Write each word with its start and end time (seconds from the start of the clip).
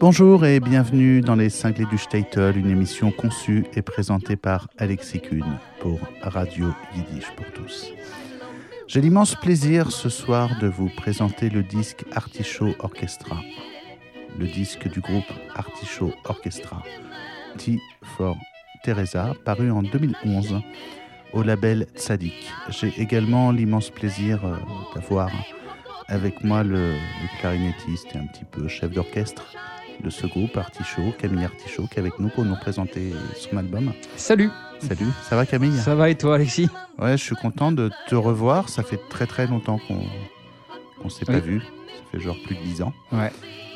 Bonjour 0.00 0.46
et 0.46 0.60
bienvenue 0.60 1.20
dans 1.20 1.34
les 1.34 1.50
Cinglés 1.50 1.84
du 1.84 1.98
Statel, 1.98 2.56
une 2.56 2.70
émission 2.70 3.10
conçue 3.10 3.66
et 3.74 3.82
présentée 3.82 4.34
par 4.34 4.66
Alexis 4.78 5.20
Kuhn 5.20 5.44
pour 5.78 6.00
Radio 6.22 6.68
Yiddish 6.96 7.30
pour 7.36 7.44
tous. 7.52 7.92
J'ai 8.86 9.02
l'immense 9.02 9.34
plaisir 9.34 9.92
ce 9.92 10.08
soir 10.08 10.58
de 10.58 10.68
vous 10.68 10.88
présenter 10.88 11.50
le 11.50 11.62
disque 11.62 12.06
Artichaut 12.12 12.74
Orchestra, 12.78 13.36
le 14.38 14.46
disque 14.46 14.88
du 14.88 15.00
groupe 15.00 15.30
Artichaut 15.54 16.14
Orchestra, 16.24 16.82
T 17.58 17.78
for 18.16 18.38
Teresa, 18.82 19.34
paru 19.44 19.70
en 19.70 19.82
2011 19.82 20.62
au 21.34 21.42
label 21.42 21.86
Tzadik. 21.94 22.50
J'ai 22.70 22.94
également 22.96 23.52
l'immense 23.52 23.90
plaisir 23.90 24.46
euh, 24.46 24.56
d'avoir 24.94 25.28
avec 26.08 26.42
moi 26.42 26.62
le, 26.64 26.94
le 26.94 27.38
clarinettiste 27.38 28.06
et 28.14 28.18
un 28.18 28.26
petit 28.28 28.46
peu 28.46 28.66
chef 28.66 28.92
d'orchestre 28.92 29.44
de 30.02 30.10
ce 30.10 30.26
groupe, 30.26 30.56
Artichaut, 30.56 31.12
Camille 31.18 31.44
Artichaut, 31.44 31.86
qui 31.86 31.96
est 31.96 32.00
avec 32.00 32.18
nous 32.18 32.28
pour 32.28 32.44
nous 32.44 32.56
présenter 32.56 33.12
son 33.36 33.56
album. 33.56 33.92
Salut 34.16 34.50
Salut, 34.80 35.06
ça 35.28 35.36
va 35.36 35.44
Camille? 35.44 35.76
Ça 35.76 35.94
va 35.94 36.08
et 36.08 36.14
toi 36.16 36.36
Alexis? 36.36 36.68
Ouais, 36.98 37.12
je 37.18 37.22
suis 37.22 37.36
content 37.36 37.70
de 37.70 37.90
te 38.08 38.14
revoir. 38.14 38.68
Ça 38.70 38.82
fait 38.82 39.00
très 39.10 39.26
très 39.26 39.46
longtemps 39.46 39.78
qu'on 39.86 40.02
qu'on 41.02 41.08
s'est 41.10 41.24
pas 41.26 41.38
vu. 41.38 41.60
Ça 41.60 42.02
fait 42.12 42.20
genre 42.20 42.36
plus 42.46 42.56
de 42.56 42.62
10 42.62 42.82
ans. 42.82 42.92
Ouais. 43.12 43.30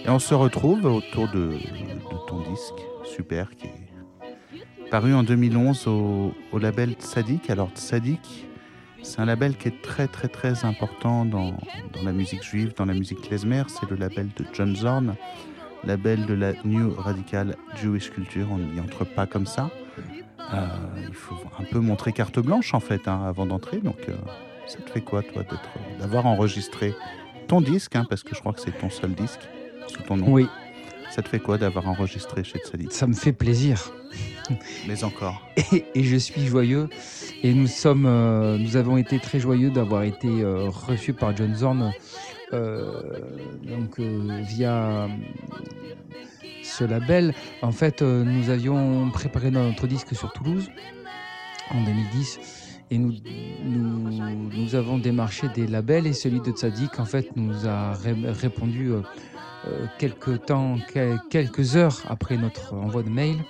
Et 0.05 0.09
on 0.11 0.19
se 0.19 0.35
retrouve 0.35 0.85
autour 0.87 1.29
de, 1.29 1.53
de 1.53 2.27
ton 2.27 2.41
disque, 2.51 2.75
super, 3.05 3.51
qui 3.57 3.67
est 3.67 4.91
paru 4.91 5.15
en 5.15 5.23
2011 5.23 5.87
au, 5.89 6.33
au 6.53 6.59
label 6.59 6.93
Tzadik. 6.93 7.51
Alors 7.51 7.71
Tzadik, 7.75 8.47
c'est 9.03 9.21
un 9.21 9.25
label 9.27 9.57
qui 9.57 9.69
est 9.69 9.83
très 9.83 10.07
très 10.09 10.29
très 10.29 10.65
important 10.65 11.25
dans, 11.27 11.53
dans 11.93 12.03
la 12.03 12.13
musique 12.13 12.43
juive, 12.43 12.73
dans 12.77 12.87
la 12.87 12.95
musique 12.95 13.21
klezmer. 13.23 13.65
C'est 13.69 13.89
le 13.91 13.97
label 13.97 14.29
de 14.37 14.45
John 14.55 14.75
Zorn, 14.77 15.15
label 15.87 16.27
de 16.27 16.35
la 16.35 16.53
New 16.65 16.95
Radical 16.95 17.57
Jewish 17.81 18.11
Culture. 18.11 18.47
On 18.51 18.59
n'y 18.59 18.81
entre 18.81 19.05
pas 19.05 19.27
comme 19.27 19.47
ça. 19.47 19.71
Euh, 20.53 20.67
il 21.09 21.15
faut 21.15 21.37
un 21.59 21.65
peu 21.65 21.79
montrer 21.79 22.13
carte 22.13 22.39
blanche 22.39 22.75
en 22.75 22.81
fait 22.81 23.09
hein, 23.09 23.25
avant 23.27 23.47
d'entrer. 23.47 23.79
Donc 23.79 24.09
euh, 24.09 24.15
ça 24.67 24.79
te 24.79 24.91
fait 24.91 25.01
quoi 25.01 25.23
toi 25.23 25.43
d'avoir 25.99 26.27
enregistré 26.27 26.95
ton 27.49 27.61
disque, 27.61 27.97
hein, 27.97 28.07
parce 28.09 28.23
que 28.23 28.35
je 28.35 28.41
crois 28.41 28.53
que 28.53 28.61
c'est 28.61 28.79
ton 28.79 28.91
seul 28.91 29.13
disque 29.13 29.41
sous 29.87 30.03
ton 30.03 30.17
nom. 30.17 30.27
Ça 31.15 31.23
te 31.23 31.29
fait 31.29 31.39
quoi 31.39 31.59
d'avoir 31.59 31.87
enregistré 31.89 32.43
chez 32.43 32.59
Tzadik 32.59 32.91
ça 32.91 33.07
me 33.07 33.15
fait 33.15 33.33
plaisir. 33.33 33.93
Mais 34.89 35.05
encore. 35.05 35.41
Et, 35.73 35.85
et 35.95 36.03
je 36.03 36.17
suis 36.17 36.45
joyeux. 36.47 36.89
Et 37.45 37.55
nous 37.55 37.69
sommes, 37.69 38.05
euh, 38.07 38.59
nous 38.59 38.77
avons 38.77 38.97
été 38.97 39.21
très 39.21 39.39
joyeux 39.39 39.71
d'avoir 39.71 40.03
été 40.03 40.27
euh, 40.29 40.69
reçus 40.69 41.13
par 41.13 41.37
John 41.37 41.55
Zorn, 41.55 41.93
euh, 42.53 43.01
donc 43.63 44.01
via 44.01 45.09
ce 46.65 46.83
label. 46.85 47.33
En 47.63 47.71
fait, 47.73 48.03
nous 48.03 48.51
avions 48.51 49.09
préparé 49.11 49.51
notre 49.53 49.87
disque 49.87 50.15
sur 50.17 50.33
Toulouse 50.33 50.69
en 51.71 51.83
2010. 51.85 52.39
Et 52.91 52.99
nous, 52.99 53.15
nous, 53.65 54.51
nous 54.53 54.75
avons 54.75 54.99
démarché 54.99 55.49
des 55.55 55.67
labels 55.67 56.07
et 56.07 56.13
celui 56.13 56.41
de 56.41 56.51
Tzadik, 56.51 56.99
en 56.99 57.05
fait, 57.07 57.35
nous 57.37 57.67
a 57.67 57.93
ré- 57.95 58.15
répondu 58.27 58.91
quelques 59.99 60.45
temps, 60.47 60.77
quel- 60.93 61.19
quelques 61.31 61.77
heures 61.77 62.03
après 62.09 62.37
notre 62.37 62.75
envoi 62.75 63.03
de 63.03 63.11
mail, 63.11 63.45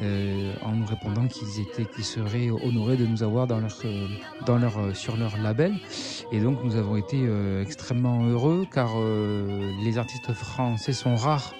euh, 0.00 0.52
en 0.62 0.72
nous 0.72 0.86
répondant 0.86 1.26
qu'ils 1.28 2.04
seraient 2.04 2.50
honorés 2.50 2.96
de 2.96 3.06
nous 3.06 3.22
avoir 3.22 3.46
euh, 3.50 4.06
euh, 4.78 4.94
sur 4.94 5.16
leur 5.16 5.36
label. 5.38 5.72
Et 6.32 6.40
donc, 6.40 6.58
nous 6.64 6.76
avons 6.76 6.96
été 6.96 7.18
euh, 7.20 7.62
extrêmement 7.62 8.24
heureux 8.24 8.66
car 8.72 8.90
euh, 8.96 9.70
les 9.84 9.98
artistes 9.98 10.32
français 10.32 10.92
sont 10.92 11.16
rares 11.16 11.54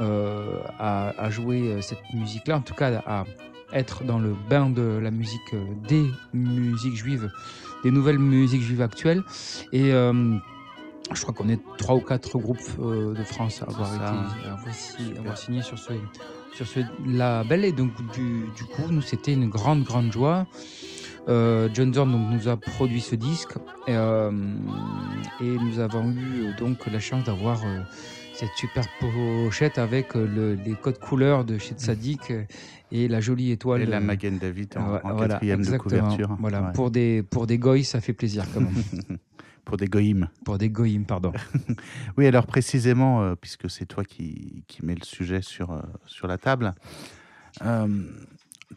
euh, 0.00 0.60
à, 0.78 1.30
jouer 1.30 1.68
euh, 1.68 1.80
cette 1.80 2.02
musique-là, 2.12 2.58
en 2.58 2.60
tout 2.62 2.74
cas 2.74 3.02
à 3.06 3.24
être 3.72 4.04
dans 4.04 4.18
le 4.18 4.34
bain 4.50 4.68
de 4.70 4.98
la 5.02 5.10
musique, 5.10 5.54
euh, 5.54 5.64
des 5.88 6.04
musiques 6.34 6.96
juives, 6.96 7.30
des 7.84 7.90
nouvelles 7.90 8.18
musiques 8.18 8.62
juives 8.62 8.82
actuelles. 8.82 9.22
Et 9.72 9.92
euh, 9.92 10.36
je 11.14 11.22
crois 11.22 11.34
qu'on 11.34 11.48
est 11.48 11.60
trois 11.78 11.94
ou 11.96 12.00
quatre 12.00 12.38
groupes 12.38 12.58
euh, 12.80 13.14
de 13.14 13.22
France 13.24 13.62
à 13.62 13.66
avoir, 13.70 13.88
été, 13.94 14.04
ça. 14.04 14.10
à 14.50 14.52
avoir, 14.54 14.74
si- 14.74 15.02
Super. 15.04 15.20
avoir 15.20 15.36
signé 15.38 15.62
sur 15.62 15.78
ce, 15.78 15.92
sur 16.54 16.66
ce 16.66 16.80
label. 17.06 17.64
Et 17.64 17.72
donc, 17.72 17.90
du, 18.14 18.44
du 18.56 18.64
coup, 18.64 18.90
nous, 18.90 19.02
c'était 19.02 19.32
une 19.32 19.48
grande, 19.48 19.84
grande 19.84 20.12
joie. 20.12 20.46
Euh, 21.28 21.68
John 21.72 21.94
Zorn 21.94 22.10
donc, 22.10 22.30
nous 22.32 22.48
a 22.48 22.56
produit 22.56 23.00
ce 23.00 23.14
disque 23.14 23.52
et, 23.86 23.94
euh, 23.94 24.32
et 25.40 25.44
nous 25.44 25.78
avons 25.78 26.10
eu 26.10 26.52
donc 26.58 26.84
la 26.90 26.98
chance 26.98 27.22
d'avoir 27.24 27.60
cette 28.34 28.50
super 28.56 28.84
pochette 28.98 29.78
avec 29.78 30.14
le- 30.14 30.54
les 30.54 30.74
codes 30.74 30.98
couleurs 30.98 31.44
de 31.44 31.58
chez 31.58 31.74
Tzadik 31.76 32.32
euh, 32.32 32.42
et 32.90 33.06
la 33.06 33.20
jolie 33.20 33.52
étoile. 33.52 33.82
Et 33.82 33.86
la 33.86 34.00
Magen 34.00 34.38
David 34.38 34.74
en, 34.76 34.98
voilà, 35.12 35.28
quatrième 35.28 35.60
de 35.60 35.64
exactement. 35.66 36.00
couverture. 36.08 36.36
Voilà, 36.40 36.62
Ouais. 36.62 36.72
pour 36.74 36.90
des 36.90 37.22
pour 37.22 37.46
des 37.46 37.84
ça 37.84 38.00
fait 38.00 38.14
plaisir 38.14 38.44
quand 38.52 38.60
même. 38.60 38.72
Pour 39.64 39.76
des 39.76 39.86
goïms. 39.86 40.28
pour 40.44 40.58
des 40.58 40.68
goïms, 40.70 41.04
pardon. 41.06 41.32
Oui, 42.16 42.26
alors 42.26 42.46
précisément, 42.46 43.22
euh, 43.22 43.34
puisque 43.36 43.70
c'est 43.70 43.86
toi 43.86 44.04
qui, 44.04 44.64
qui 44.66 44.84
mets 44.84 44.94
le 44.94 45.04
sujet 45.04 45.40
sur, 45.42 45.70
euh, 45.70 45.80
sur 46.06 46.26
la 46.26 46.36
table, 46.38 46.74
euh, 47.64 47.86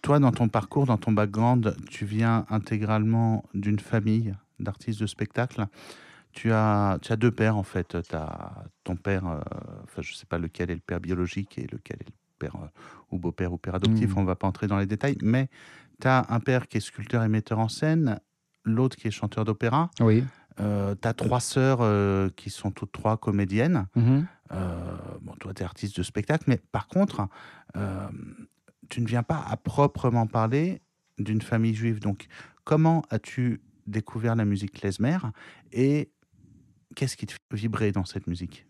toi, 0.01 0.19
dans 0.19 0.31
ton 0.31 0.47
parcours, 0.47 0.85
dans 0.85 0.97
ton 0.97 1.11
background, 1.11 1.75
tu 1.89 2.05
viens 2.05 2.45
intégralement 2.49 3.43
d'une 3.53 3.79
famille 3.79 4.33
d'artistes 4.59 4.99
de 4.99 5.07
spectacle. 5.07 5.65
Tu 6.33 6.51
as, 6.51 6.99
tu 7.01 7.11
as 7.13 7.15
deux 7.15 7.31
pères, 7.31 7.55
en 7.57 7.63
fait. 7.63 7.97
Tu 8.07 8.15
as 8.15 8.65
ton 8.83 8.95
père, 8.97 9.23
enfin, 9.83 10.01
je 10.01 10.11
ne 10.11 10.15
sais 10.15 10.25
pas 10.25 10.37
lequel 10.37 10.69
est 10.69 10.75
le 10.75 10.81
père 10.81 10.99
biologique 10.99 11.57
et 11.57 11.63
lequel 11.63 11.97
est 12.01 12.07
le 12.09 12.13
père 12.37 12.55
ou 13.11 13.17
beau-père 13.17 13.53
ou 13.53 13.57
père 13.57 13.75
adoptif, 13.75 14.09
Mhm. 14.11 14.17
on 14.17 14.21
ne 14.21 14.27
va 14.27 14.35
pas 14.35 14.47
entrer 14.47 14.67
dans 14.67 14.77
les 14.77 14.85
détails, 14.85 15.17
mais 15.21 15.47
tu 16.01 16.07
as 16.07 16.25
un 16.29 16.41
père 16.41 16.67
qui 16.67 16.77
est 16.77 16.81
sculpteur 16.81 17.23
et 17.23 17.29
metteur 17.29 17.59
en 17.59 17.69
scène, 17.69 18.19
l'autre 18.65 18.97
qui 18.97 19.07
est 19.07 19.11
chanteur 19.11 19.45
d'opéra. 19.45 19.89
Oui. 20.01 20.25
Euh, 20.59 20.95
tu 20.99 21.07
as 21.07 21.13
trois 21.13 21.39
sœurs 21.39 21.79
euh, 21.81 22.29
qui 22.35 22.49
sont 22.49 22.71
toutes 22.71 22.91
trois 22.91 23.17
comédiennes. 23.17 23.87
Mhm. 23.95 24.27
Euh, 24.51 24.97
bon, 25.21 25.33
toi, 25.39 25.53
tu 25.53 25.61
es 25.61 25.65
artiste 25.65 25.97
de 25.97 26.03
spectacle, 26.03 26.45
mais 26.47 26.57
par 26.71 26.87
contre, 26.87 27.27
euh, 27.75 28.07
tu 28.89 29.01
ne 29.01 29.07
viens 29.07 29.23
pas 29.23 29.43
à 29.49 29.57
proprement 29.57 30.27
parler 30.27 30.81
d'une 31.17 31.41
famille 31.41 31.73
juive. 31.73 31.99
Donc, 31.99 32.27
comment 32.63 33.03
as-tu 33.09 33.61
découvert 33.87 34.35
la 34.35 34.45
musique 34.45 34.73
klezmer 34.73 35.17
et 35.71 36.09
qu'est-ce 36.95 37.17
qui 37.17 37.25
te 37.25 37.33
fait 37.33 37.39
vibrer 37.51 37.91
dans 37.91 38.05
cette 38.05 38.27
musique? 38.27 38.65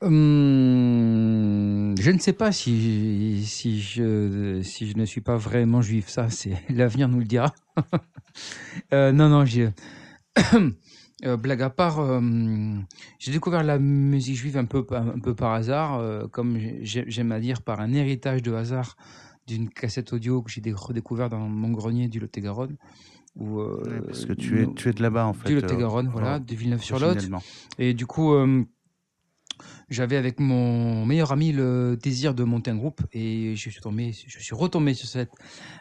Hum, 0.00 1.94
je 1.98 2.10
ne 2.10 2.18
sais 2.18 2.32
pas 2.32 2.52
si, 2.52 3.44
si, 3.46 3.80
je, 3.80 4.60
si 4.62 4.90
je 4.90 4.96
ne 4.96 5.04
suis 5.04 5.20
pas 5.20 5.36
vraiment 5.36 5.82
juif. 5.82 6.08
Ça, 6.08 6.30
c'est 6.30 6.62
l'avenir 6.68 7.08
nous 7.08 7.18
le 7.18 7.26
dira. 7.26 7.52
Euh, 8.92 9.12
non, 9.12 9.28
non, 9.28 9.44
j'ai. 9.44 9.68
Euh, 11.24 11.36
blague 11.36 11.62
à 11.62 11.70
part, 11.70 12.00
euh, 12.00 12.20
j'ai 13.20 13.30
découvert 13.32 13.62
la 13.62 13.78
musique 13.78 14.34
juive 14.36 14.56
un 14.56 14.64
peu, 14.64 14.84
un 14.90 15.18
peu 15.20 15.34
par 15.34 15.52
hasard, 15.52 15.98
euh, 16.00 16.26
comme 16.26 16.58
j'ai- 16.82 17.04
j'aime 17.06 17.30
à 17.30 17.38
dire, 17.38 17.62
par 17.62 17.80
un 17.80 17.92
héritage 17.92 18.42
de 18.42 18.52
hasard 18.52 18.96
d'une 19.46 19.68
cassette 19.68 20.12
audio 20.12 20.42
que 20.42 20.50
j'ai 20.50 20.60
dé- 20.60 20.72
redécouvert 20.74 21.28
dans 21.30 21.38
mon 21.38 21.70
grenier 21.70 22.08
du 22.08 22.18
Lot-et-Garonne. 22.18 22.76
où, 23.36 23.58
Ouais, 23.60 24.00
Parce 24.06 24.26
que 24.26 24.32
tu 24.32 24.60
es, 24.62 24.66
tu 24.74 24.88
es 24.88 24.92
de 24.92 25.02
là-bas, 25.02 25.26
en 25.26 25.32
fait. 25.34 25.48
du 25.48 25.54
Lot-et-Garonne, 25.56 26.08
voilà, 26.08 26.38
de 26.38 26.54
Villeneuve-sur-Lot. 26.54 27.14
Et 27.78 27.92
du 27.94 28.06
coup, 28.06 28.32
j'avais 29.88 30.16
avec 30.16 30.40
mon 30.40 31.04
meilleur 31.06 31.32
ami 31.32 31.52
le 31.52 31.98
désir 32.00 32.34
de 32.34 32.44
monter 32.44 32.70
un 32.70 32.76
groupe 32.76 33.02
et 33.12 33.54
je 33.56 33.70
suis 33.70 33.80
tombé, 33.80 34.12
je 34.12 34.38
suis 34.38 34.54
retombé 34.54 34.94
sur 34.94 35.08
cette, 35.08 35.32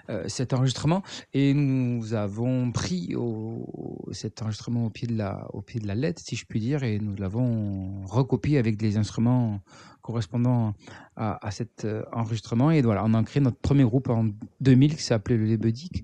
euh, 0.09 0.27
cet 0.27 0.53
enregistrement 0.53 1.03
et 1.33 1.53
nous 1.53 2.13
avons 2.13 2.71
pris 2.71 3.15
au, 3.15 4.09
cet 4.12 4.41
enregistrement 4.41 4.85
au 4.85 4.89
pied 4.89 5.07
de 5.07 5.18
la, 5.18 5.47
au 5.53 5.62
pied 5.62 5.80
de 5.80 5.88
la 5.88 5.95
lettre, 5.95 6.21
si 6.24 6.35
je 6.35 6.45
puis 6.45 6.59
dire, 6.59 6.83
et 6.83 7.00
nous 7.00 7.15
l'avons 7.15 8.06
recopié 8.06 8.57
avec 8.57 8.77
des 8.77 8.97
instruments 8.97 9.62
correspondant 10.03 10.74
à, 11.15 11.45
à 11.45 11.50
cet 11.50 11.86
euh, 11.86 12.03
enregistrement. 12.12 12.69
Et 12.69 12.81
voilà, 12.81 13.03
on 13.06 13.13
a 13.15 13.24
créé 13.24 13.41
notre 13.41 13.57
premier 13.57 13.83
groupe 13.83 14.09
en 14.09 14.27
2000 14.62 14.97
qui 14.97 15.01
s'appelait 15.01 15.38
le 15.38 15.45
Lebedic, 15.45 16.03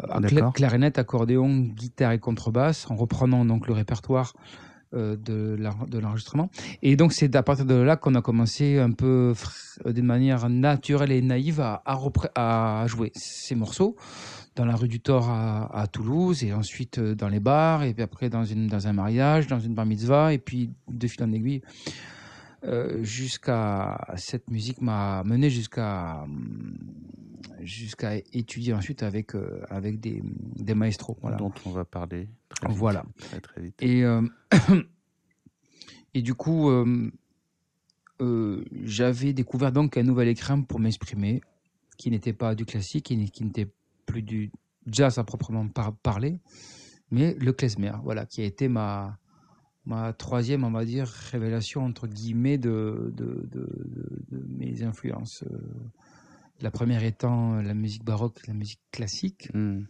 euh, 0.00 0.50
clarinette, 0.52 0.98
accordéon, 0.98 1.48
guitare 1.60 2.12
et 2.12 2.18
contrebasse, 2.18 2.90
en 2.90 2.96
reprenant 2.96 3.44
donc 3.44 3.68
le 3.68 3.72
répertoire 3.72 4.34
de 4.92 5.56
l'en- 5.58 5.86
de 5.86 5.98
l'enregistrement. 5.98 6.50
Et 6.82 6.96
donc, 6.96 7.12
c'est 7.12 7.34
à 7.36 7.42
partir 7.42 7.66
de 7.66 7.74
là 7.74 7.96
qu'on 7.96 8.14
a 8.14 8.22
commencé 8.22 8.78
un 8.78 8.92
peu 8.92 9.34
euh, 9.86 9.92
d'une 9.92 10.06
manière 10.06 10.48
naturelle 10.48 11.12
et 11.12 11.20
naïve 11.22 11.60
à 11.60 12.84
jouer 12.86 13.12
ces 13.14 13.54
morceaux 13.54 13.96
dans 14.56 14.64
la 14.64 14.74
rue 14.74 14.88
du 14.88 14.98
Thor 15.00 15.28
à, 15.30 15.70
à 15.82 15.86
Toulouse 15.86 16.42
et 16.42 16.52
ensuite 16.52 16.98
euh, 16.98 17.14
dans 17.14 17.28
les 17.28 17.38
bars 17.38 17.84
et 17.84 17.94
puis 17.94 18.02
après 18.02 18.28
dans, 18.28 18.44
une, 18.44 18.66
dans 18.66 18.88
un 18.88 18.92
mariage, 18.92 19.46
dans 19.46 19.60
une 19.60 19.74
bar 19.74 19.86
mitzvah 19.86 20.32
et 20.32 20.38
puis 20.38 20.70
de 20.90 21.06
fil 21.06 21.22
en 21.22 21.32
aiguille 21.32 21.62
euh, 22.64 23.02
jusqu'à 23.02 23.98
cette 24.16 24.50
musique 24.50 24.80
m'a 24.80 25.22
mené 25.24 25.50
jusqu'à 25.50 26.22
hum, 26.24 26.76
jusqu'à 27.60 28.16
étudier 28.16 28.72
ensuite 28.72 29.02
avec 29.02 29.34
euh, 29.34 29.60
avec 29.70 30.00
des, 30.00 30.22
des 30.56 30.74
maestros 30.74 31.16
voilà 31.20 31.36
dont 31.36 31.52
on 31.66 31.70
va 31.70 31.84
parler 31.84 32.28
très 32.48 32.68
vite. 32.68 32.76
Voilà. 32.76 33.04
Très, 33.18 33.40
très 33.40 33.60
vite. 33.60 33.82
et 33.82 34.04
euh, 34.04 34.22
et 36.14 36.22
du 36.22 36.34
coup 36.34 36.68
euh, 38.20 38.64
j'avais 38.82 39.32
découvert 39.32 39.72
donc 39.72 39.96
un 39.96 40.02
nouvel 40.02 40.28
écrin 40.28 40.62
pour 40.62 40.80
m'exprimer, 40.80 41.40
qui 41.96 42.10
n'était 42.10 42.32
pas 42.32 42.54
du 42.54 42.64
classique, 42.64 43.06
qui, 43.06 43.30
qui 43.30 43.44
n'était 43.44 43.68
plus 44.06 44.22
du 44.22 44.50
jazz 44.86 45.18
à 45.18 45.24
proprement 45.24 45.68
parler, 46.02 46.40
mais 47.10 47.34
le 47.34 47.52
klezmer, 47.52 47.92
voilà, 48.02 48.26
qui 48.26 48.42
a 48.42 48.44
été 48.44 48.68
ma, 48.68 49.18
ma 49.88 50.12
troisième, 50.12 50.64
on 50.64 50.70
va 50.70 50.84
dire, 50.84 51.06
révélation, 51.06 51.82
entre 51.82 52.06
guillemets, 52.06 52.58
de, 52.58 53.10
de, 53.16 53.34
mes 54.48 54.82
influences. 54.82 55.44
Euh, 55.50 55.58
la 56.60 56.70
première 56.70 57.02
étant 57.04 57.62
la 57.62 57.72
musique 57.72 58.04
baroque, 58.04 58.46
la 58.46 58.52
musique 58.52 58.82
classique. 58.92 59.48
Hmm. 59.54 59.84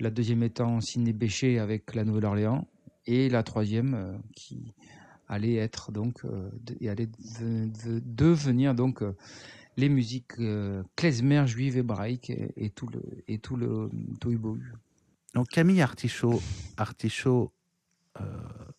La 0.00 0.10
deuxième 0.10 0.42
étant 0.42 0.80
Sidney 0.80 1.12
Bechet 1.12 1.58
avec 1.58 1.94
la 1.94 2.04
Nouvelle-Orléans. 2.04 2.66
Et 3.06 3.28
la 3.28 3.44
troisième 3.44 3.94
euh, 3.94 4.18
qui 4.34 4.74
allait 5.28 5.54
être 5.54 5.92
donc, 5.92 6.24
euh, 6.24 6.50
et 6.80 6.88
allait 6.88 7.08
devenir 7.40 8.74
donc 8.74 9.04
les 9.76 9.88
musiques 9.88 10.34
klezmer 10.96 11.46
juives 11.46 11.78
hébraïques 11.78 12.30
et, 12.30 12.52
et, 12.56 12.70
tout 12.70 12.88
le 12.88 13.02
et 13.26 13.38
tout 13.38 13.56
le 13.56 13.88
tout 14.20 14.36
Donc 15.34 15.48
Camille 15.48 15.80
Artichaut, 15.80 16.42
Artichaut 16.76 17.53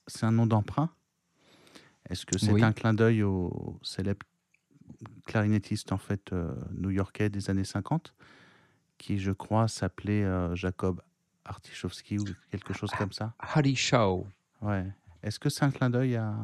c'est 0.08 0.26
un 0.26 0.32
nom 0.32 0.46
d'emprunt 0.46 0.90
Est-ce 2.10 2.26
que 2.26 2.38
c'est 2.38 2.62
un 2.62 2.74
clin 2.74 2.94
d'œil 2.94 3.24
au 3.24 3.80
célèbre 3.84 4.26
clarinettiste 5.26 5.92
en 5.92 5.98
fait 5.98 6.32
euh, 6.32 6.54
new-yorkais 6.72 7.30
des 7.30 7.50
années 7.50 7.64
50 7.64 8.14
qui 8.98 9.18
je 9.20 9.32
crois 9.32 9.68
s'appelait 9.68 10.24
euh, 10.24 10.56
Jacob 10.56 11.02
Artichowski 11.44 12.20
ou 12.20 12.26
quelque 12.52 12.74
chose 12.74 12.92
comme 12.98 13.12
ça? 13.12 13.34
Harry 13.40 13.76
Shaw. 13.76 14.26
Ouais. 14.62 14.86
Est-ce 15.22 15.40
que 15.40 15.50
c'est 15.50 15.66
un 15.66 15.72
clin 15.72 15.90
d'œil 15.90 16.16
à 16.16 16.36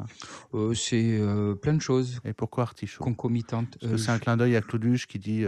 C'est 0.74 1.20
plein 1.62 1.74
de 1.74 1.80
choses. 1.80 2.20
Et 2.24 2.32
pourquoi 2.32 2.64
Artichaut? 2.64 3.02
Concomitante. 3.02 3.78
Est-ce 3.80 3.90
que 3.92 3.96
c'est 3.96 4.10
un 4.10 4.18
clin 4.18 4.36
d'œil 4.36 4.56
à 4.56 4.60
Clauduche 4.60 5.06
qui 5.06 5.20
dit 5.20 5.44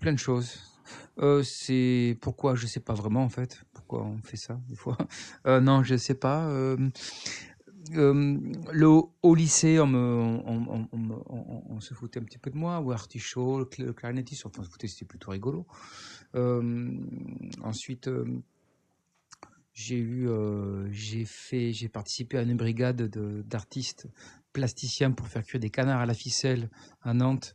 Plein 0.00 0.12
de 0.12 0.18
choses. 0.18 0.73
C'est 1.42 2.16
pourquoi 2.20 2.54
je 2.54 2.66
sais 2.66 2.80
pas 2.80 2.94
vraiment 2.94 3.24
en 3.24 3.28
fait 3.28 3.64
pourquoi 3.86 4.06
on 4.06 4.18
fait 4.22 4.36
ça 4.36 4.60
des 4.68 4.76
fois. 4.76 4.96
Euh, 5.46 5.60
non, 5.60 5.82
je 5.82 5.96
sais 5.96 6.14
pas. 6.14 6.48
Euh, 6.48 6.76
euh, 7.94 8.38
le, 8.72 8.88
au 9.22 9.34
lycée, 9.34 9.78
on, 9.78 10.90
se 11.80 11.92
foutait 11.92 12.18
un 12.18 12.22
petit 12.22 12.38
peu 12.38 12.50
de 12.50 12.56
moi, 12.56 12.80
ou 12.80 12.92
artichaut, 12.92 13.68
le 13.78 13.92
clarinettiste, 13.92 14.46
enfin, 14.46 14.62
on 14.62 14.64
se 14.64 14.70
foutait, 14.70 14.88
c'était 14.88 15.04
plutôt 15.04 15.32
rigolo. 15.32 15.66
ensuite, 17.62 18.08
j'ai 19.74 19.98
eu, 19.98 20.28
j'ai 20.90 21.26
fait, 21.26 21.72
j'ai 21.72 21.88
participé 21.88 22.38
à 22.38 22.42
une 22.42 22.56
brigade 22.56 23.02
d'artistes 23.46 24.08
plasticiens 24.54 25.10
pour 25.10 25.28
faire 25.28 25.44
cuire 25.44 25.60
des 25.60 25.70
canards 25.70 26.00
à 26.00 26.06
la 26.06 26.14
ficelle 26.14 26.70
à 27.02 27.12
Nantes, 27.12 27.54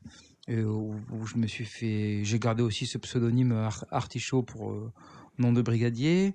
où, 0.49 0.95
je 1.25 1.37
me 1.37 1.47
suis 1.47 1.65
fait, 1.65 2.21
j'ai 2.23 2.39
gardé 2.39 2.63
aussi 2.63 2.85
ce 2.85 2.97
pseudonyme 2.97 3.51
artichaut 3.91 4.43
pour 4.43 4.91
nom 5.39 5.53
de 5.53 5.61
brigadier. 5.61 6.33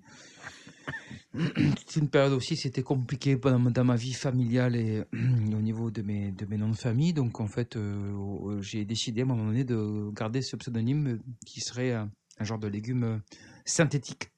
C'est 1.86 2.00
une 2.00 2.08
période 2.08 2.32
aussi, 2.32 2.56
c'était 2.56 2.82
compliqué 2.82 3.36
dans, 3.36 3.84
ma 3.84 3.96
vie 3.96 4.12
familiale 4.12 4.76
et 4.76 5.02
au 5.12 5.60
niveau 5.60 5.90
de 5.90 6.02
mes, 6.02 6.30
de 6.30 6.46
mes 6.46 6.56
noms 6.56 6.70
de 6.70 6.76
famille. 6.76 7.12
Donc, 7.12 7.40
en 7.40 7.48
fait, 7.48 7.76
euh, 7.76 8.60
j'ai 8.62 8.84
décidé 8.84 9.22
à 9.22 9.24
un 9.24 9.28
moment 9.28 9.46
donné 9.46 9.64
de 9.64 10.10
garder 10.12 10.42
ce 10.42 10.56
pseudonyme 10.56 11.20
qui 11.44 11.60
serait 11.60 11.92
un, 11.92 12.10
genre 12.40 12.58
de 12.58 12.68
légume 12.68 13.20
synthétique 13.64 14.30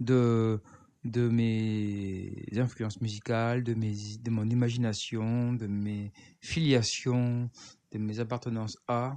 de, 0.00 0.60
de 1.04 1.28
mes 1.28 2.44
influences 2.56 3.00
musicales, 3.00 3.62
de, 3.62 3.74
mes, 3.74 3.94
de 4.20 4.30
mon 4.30 4.48
imagination, 4.48 5.52
de 5.52 5.66
mes 5.66 6.12
filiations, 6.40 7.50
mes 7.98 8.20
appartenances 8.20 8.78
à 8.88 9.16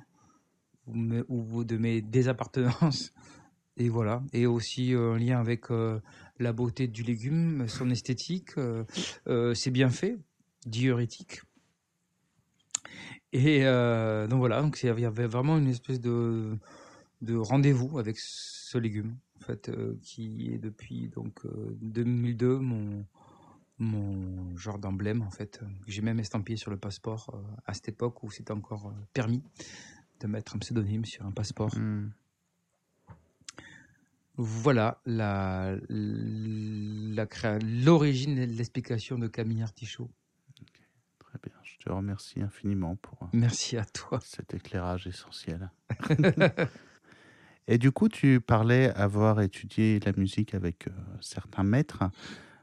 ou 0.88 1.64
de 1.64 1.78
mes 1.78 2.02
désappartenances. 2.02 3.14
Et 3.80 3.88
voilà, 3.88 4.22
et 4.34 4.46
aussi 4.46 4.94
euh, 4.94 5.14
un 5.14 5.18
lien 5.18 5.40
avec 5.40 5.72
euh, 5.72 6.02
la 6.38 6.52
beauté 6.52 6.90
du 6.90 7.02
légume, 7.02 7.66
son 7.70 7.90
esthétique, 7.90 8.58
euh, 8.58 9.54
c'est 9.56 9.72
bien 9.72 9.90
fait, 9.90 10.20
diurétique. 10.66 11.42
Et 13.32 13.62
donc 13.62 14.40
voilà, 14.40 14.62
donc 14.62 14.80
il 14.82 14.88
y 14.88 15.06
avait 15.06 15.28
vraiment 15.28 15.60
une 15.60 15.68
espèce 15.68 16.02
de, 16.02 16.58
de 17.22 17.36
rendez-vous 17.38 18.00
avec 18.00 18.18
ce 18.18 18.78
légume, 18.80 19.18
en 19.38 19.46
fait, 19.46 19.72
qui 20.02 20.52
est 20.52 20.58
depuis 20.58 21.10
donc 21.10 21.44
2002 21.82 22.58
mon 22.58 23.06
mon 23.80 24.56
genre 24.58 24.78
d'emblème 24.78 25.22
en 25.22 25.32
fait. 25.32 25.62
J'ai 25.88 26.02
même 26.02 26.20
estampillé 26.20 26.58
sur 26.58 26.72
le 26.72 26.78
passeport 26.78 27.42
à 27.66 27.74
cette 27.74 27.90
époque 27.90 28.24
où 28.24 28.32
c'était 28.32 28.52
encore 28.52 28.94
permis 29.14 29.44
de 30.20 30.28
mettre 30.28 30.56
un 30.56 30.60
pseudonyme 30.60 31.06
sur 31.06 31.26
un 31.26 31.32
passeport. 31.32 31.74
Hmm. 31.76 32.12
Voilà 34.42 35.02
la, 35.06 35.76
l'origine 35.90 38.38
et 38.38 38.46
l'explication 38.46 39.20
de 39.20 39.28
Camille 39.28 39.62
Artichaut. 39.62 40.10
très 41.20 41.38
bien, 41.44 41.52
je 41.62 41.76
te 41.78 41.92
remercie 41.92 42.42
infiniment 42.42 42.96
pour 42.96 43.24
euh, 43.24 43.28
Merci 43.34 43.76
à 43.76 43.84
toi. 43.84 44.22
cet 44.24 44.54
éclairage 44.54 45.08
essentiel. 45.08 45.70
et 47.68 47.78
du 47.78 47.92
coup, 47.92 48.08
tu 48.08 48.40
parlais 48.40 48.94
avoir 48.94 49.42
étudié 49.42 50.00
la 50.00 50.14
musique 50.14 50.56
avec 50.56 50.88
euh, 50.88 50.92
certains 51.20 51.64
maîtres. 51.64 52.06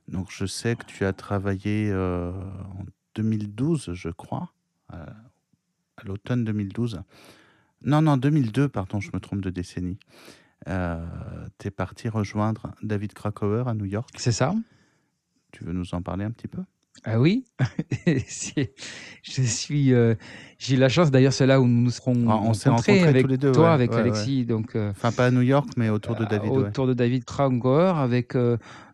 Donc, 0.08 0.28
je 0.30 0.46
sais 0.46 0.76
que 0.76 0.84
tu 0.86 1.04
as 1.04 1.12
travaillé 1.12 1.90
euh, 1.90 2.30
en 2.30 2.84
2012, 3.14 3.92
je 3.92 4.08
crois, 4.08 4.52
à 4.88 6.04
l'automne 6.04 6.44
2012. 6.44 7.02
Non, 7.82 8.02
non, 8.02 8.16
2002, 8.16 8.68
pardon, 8.68 9.00
je 9.00 9.10
me 9.12 9.20
trompe 9.20 9.40
de 9.40 9.50
décennie. 9.50 9.98
Euh, 10.68 11.04
tu 11.58 11.68
es 11.68 11.70
parti 11.70 12.08
rejoindre 12.08 12.74
David 12.82 13.12
Krakauer 13.12 13.68
à 13.68 13.74
New 13.74 13.84
York. 13.84 14.10
C'est 14.16 14.32
ça. 14.32 14.54
Tu 15.52 15.64
veux 15.64 15.72
nous 15.72 15.94
en 15.94 16.02
parler 16.02 16.24
un 16.24 16.30
petit 16.30 16.48
peu? 16.48 16.62
Ah 17.04 17.20
oui, 17.20 17.44
je 18.06 19.42
suis, 19.42 19.92
euh, 19.92 20.14
j'ai 20.58 20.76
la 20.76 20.88
chance 20.88 21.10
d'ailleurs, 21.10 21.34
c'est 21.34 21.46
là 21.46 21.60
où 21.60 21.66
nous 21.68 21.82
nous 21.82 21.90
serons 21.90 22.28
ah, 22.30 22.40
on 22.42 22.54
s'est 22.54 22.70
rencontrés, 22.70 23.02
avec 23.02 23.22
tous 23.22 23.28
les 23.28 23.36
deux, 23.36 23.52
toi, 23.52 23.74
avec 23.74 23.92
Alexis, 23.92 24.46
donc. 24.46 24.74
Euh, 24.74 24.92
enfin 24.92 25.12
pas 25.12 25.26
à 25.26 25.30
New 25.30 25.42
York, 25.42 25.68
mais 25.76 25.90
autour 25.90 26.16
de 26.16 26.24
David. 26.24 26.50
autour 26.50 26.86
de 26.86 26.94
David 26.94 27.26
Krakauer, 27.26 27.98
avec 27.98 28.34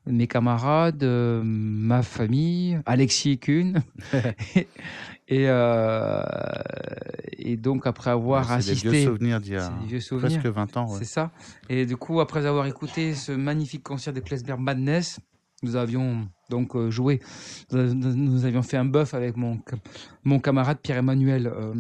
mes 0.07 0.27
camarades, 0.27 1.05
ma 1.05 2.03
famille, 2.03 2.81
Alexis 2.87 3.39
Kuhn, 3.39 3.83
Et, 5.33 5.45
euh, 5.47 6.23
et 7.39 7.57
donc, 7.57 7.87
après 7.87 8.11
avoir 8.11 8.53
assisté. 8.53 8.75
C'est 8.75 8.91
des 8.91 8.99
vieux 8.99 9.07
souvenirs 9.07 9.41
d'il 9.41 9.55
y 9.55 9.57
a 9.57 9.73
presque 10.19 10.47
20 10.47 10.77
ans. 10.77 10.89
C'est 10.89 11.05
ça. 11.05 11.31
Et 11.71 11.87
du 11.87 11.97
coup, 11.97 12.21
après 12.21 12.45
avoir 12.45 12.67
écouté 12.67 13.15
ce 13.15 13.33
magnifique 13.33 13.83
concert 13.83 14.13
de 14.13 14.21
Klesmer 14.21 14.57
Madness, 14.59 15.21
nous 15.63 15.77
avions 15.77 16.29
donc 16.51 16.75
euh, 16.75 16.91
joué, 16.91 17.21
nous 17.73 18.45
avions 18.45 18.63
fait 18.63 18.77
un 18.77 18.85
bœuf 18.85 19.15
avec 19.15 19.37
mon, 19.37 19.61
mon 20.25 20.39
camarade 20.39 20.79
Pierre-Emmanuel 20.83 21.47
euh, 21.47 21.73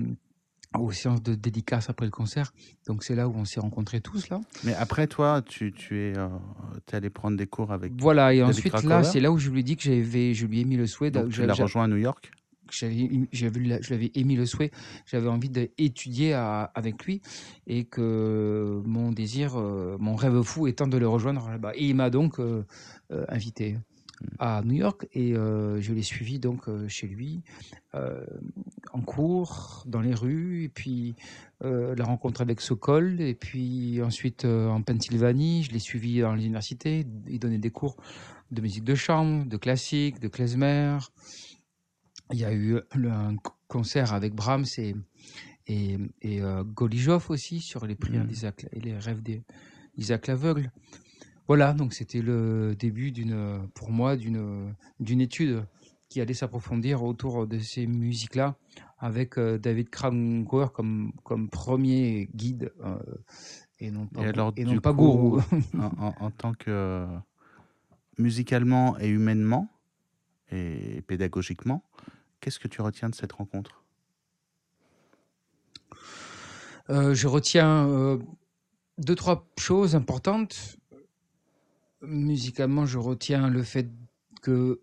aux 0.78 0.92
séances 0.92 1.22
de 1.22 1.34
dédicace 1.34 1.90
après 1.90 2.06
le 2.06 2.10
concert. 2.10 2.52
Donc 2.86 3.04
c'est 3.04 3.14
là 3.14 3.28
où 3.28 3.34
on 3.34 3.44
s'est 3.44 3.60
rencontrés 3.60 4.00
tous 4.00 4.28
là. 4.28 4.40
Mais 4.64 4.74
après 4.74 5.06
toi, 5.06 5.42
tu, 5.42 5.72
tu 5.72 5.98
es, 5.98 6.16
euh, 6.16 6.28
es 6.90 6.94
allé 6.94 7.10
prendre 7.10 7.36
des 7.36 7.46
cours 7.46 7.72
avec. 7.72 7.92
Voilà 7.98 8.34
et 8.34 8.42
ensuite 8.42 8.82
là, 8.82 9.02
c'est 9.02 9.20
là 9.20 9.30
où 9.30 9.38
je 9.38 9.50
lui 9.50 9.60
ai 9.60 9.62
dit 9.62 9.76
que 9.76 9.82
j'avais, 9.82 10.34
je 10.34 10.46
lui 10.46 10.60
ai 10.60 10.64
mis 10.64 10.76
le 10.76 10.86
souhait. 10.86 11.10
Donc 11.10 11.30
tu 11.30 11.44
l'as 11.44 11.54
rejoint 11.54 11.84
à 11.84 11.88
New 11.88 11.96
York 11.96 12.30
je 12.72 13.90
l'avais 13.90 14.12
émis 14.14 14.36
le 14.36 14.46
souhait, 14.46 14.70
j'avais 15.06 15.28
envie 15.28 15.48
d'étudier 15.48 16.34
avec 16.34 17.04
lui 17.04 17.20
et 17.66 17.84
que 17.84 18.82
mon 18.84 19.12
désir, 19.12 19.58
euh, 19.58 19.96
mon 19.98 20.16
rêve 20.16 20.42
fou 20.42 20.66
étant 20.66 20.86
de 20.86 20.96
le 20.96 21.08
rejoindre 21.08 21.48
là-bas. 21.50 21.72
Et 21.74 21.88
il 21.88 21.94
m'a 21.94 22.10
donc 22.10 22.38
euh, 22.40 22.64
invité 23.28 23.76
à 24.38 24.62
New 24.64 24.74
York 24.74 25.06
et 25.12 25.34
je 25.34 25.92
l'ai 25.92 26.02
suivi 26.02 26.38
donc 26.38 26.64
chez 26.88 27.06
lui 27.06 27.42
en 27.92 29.00
cours 29.00 29.84
dans 29.86 30.00
les 30.00 30.14
rues 30.14 30.64
et 30.64 30.68
puis 30.68 31.14
la 31.60 32.04
rencontre 32.04 32.40
avec 32.40 32.60
Sokol 32.60 33.20
et 33.20 33.34
puis 33.34 34.00
ensuite 34.02 34.44
en 34.44 34.82
Pennsylvanie 34.82 35.64
je 35.64 35.72
l'ai 35.72 35.78
suivi 35.78 36.20
dans 36.20 36.34
l'université 36.34 37.06
il 37.28 37.38
donnait 37.38 37.58
des 37.58 37.70
cours 37.70 37.96
de 38.50 38.60
musique 38.60 38.84
de 38.84 38.94
chambre 38.94 39.46
de 39.46 39.56
classique 39.56 40.20
de 40.20 40.28
klezmer 40.28 40.98
il 42.32 42.38
y 42.38 42.44
a 42.44 42.52
eu 42.52 42.78
un 42.94 43.36
concert 43.68 44.12
avec 44.12 44.34
Brahms 44.34 44.66
et, 44.78 44.94
et, 45.66 46.42
euh, 46.42 46.64
Golijov 46.64 47.30
aussi 47.30 47.60
sur 47.60 47.86
les 47.86 47.94
prières 47.94 48.24
mmh. 48.24 48.52
et 48.72 48.80
les 48.80 48.98
rêves 48.98 49.22
d'Isaac 49.22 50.26
l'aveugle. 50.26 50.70
Voilà, 51.48 51.72
donc 51.72 51.92
c'était 51.92 52.22
le 52.22 52.74
début 52.78 53.12
d'une, 53.12 53.68
pour 53.74 53.90
moi, 53.90 54.16
d'une, 54.16 54.74
d'une 55.00 55.20
étude 55.20 55.64
qui 56.08 56.20
allait 56.20 56.34
s'approfondir 56.34 57.02
autour 57.02 57.46
de 57.46 57.58
ces 57.58 57.86
musiques-là, 57.86 58.56
avec 58.98 59.38
euh, 59.38 59.58
David 59.58 59.88
Krankower 59.88 60.66
comme, 60.72 61.12
comme 61.24 61.48
premier 61.48 62.28
guide 62.34 62.70
euh, 62.84 62.98
et 63.78 63.90
non 63.90 64.06
pas, 64.06 64.52
et 64.56 64.64
non 64.64 64.78
pas 64.78 64.92
gourou. 64.92 65.40
en, 65.78 66.14
en, 66.20 66.30
tant 66.30 66.52
que 66.52 67.06
musicalement 68.18 68.98
et 68.98 69.08
humainement 69.08 69.68
et 70.50 71.02
pédagogiquement, 71.06 71.82
Qu'est-ce 72.42 72.58
que 72.58 72.66
tu 72.66 72.82
retiens 72.82 73.08
de 73.08 73.14
cette 73.14 73.32
rencontre? 73.32 73.84
Je 76.88 77.26
retiens 77.28 78.18
deux, 78.98 79.14
trois 79.14 79.46
choses 79.56 79.94
importantes. 79.94 80.76
Musicalement, 82.02 82.86
je 82.86 82.98
retiens 82.98 83.48
le 83.48 83.62
fait 83.62 83.88
que 84.42 84.80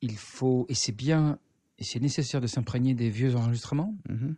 il 0.00 0.16
faut, 0.16 0.66
et 0.68 0.74
c'est 0.74 0.92
bien, 0.92 1.38
et 1.78 1.84
c'est 1.84 2.00
nécessaire 2.00 2.40
de 2.40 2.46
s'imprégner 2.46 2.94
des 2.94 3.10
vieux 3.10 3.34
enregistrements. 3.36 3.94
Mhm. 4.08 4.36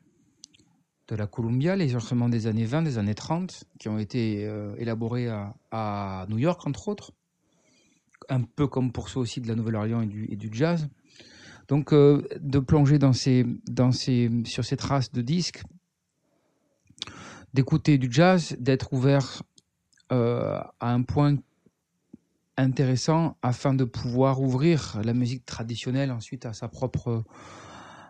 De 1.09 1.17
la 1.17 1.27
Columbia, 1.27 1.75
les 1.75 1.91
enregistrements 1.93 2.29
des 2.29 2.47
années 2.47 2.65
20, 2.65 2.83
des 2.83 2.99
années 2.99 3.15
30, 3.15 3.65
qui 3.79 3.89
ont 3.89 3.99
été 3.99 4.47
euh, 4.47 4.75
élaborés 4.77 5.29
à, 5.73 6.27
New 6.29 6.39
York, 6.39 6.67
entre 6.67 6.89
autres. 6.89 7.13
Un 8.29 8.43
peu 8.43 8.69
comme 8.69 8.93
pour 8.93 9.09
ceux 9.09 9.19
aussi 9.19 9.41
de 9.41 9.49
la 9.49 9.57
Nouvelle-Orléans 9.57 10.03
et 10.03 10.37
du, 10.37 10.51
jazz. 10.53 10.89
Donc, 11.69 11.93
euh, 11.93 12.23
de 12.41 12.59
plonger 12.61 12.99
dans 12.99 13.13
ces, 13.13 13.45
dans 13.69 13.91
ces, 13.91 14.31
sur 14.45 14.65
ces 14.65 14.77
traces 14.77 15.11
de 15.11 15.21
disques, 15.21 15.63
d'écouter 17.55 17.99
du 17.99 18.09
jazz, 18.11 18.57
d'être 18.61 18.93
ouvert 18.93 19.43
euh, 20.13 20.61
à 20.79 20.93
un 20.93 21.03
point 21.03 21.37
intéressant 22.57 23.37
afin 23.43 23.75
de 23.75 23.85
pouvoir 23.85 24.41
ouvrir 24.41 25.01
la 25.05 25.15
musique 25.15 25.47
traditionnelle 25.47 26.11
ensuite 26.11 26.47
à 26.47 26.53
sa 26.53 26.69
propre 26.69 27.25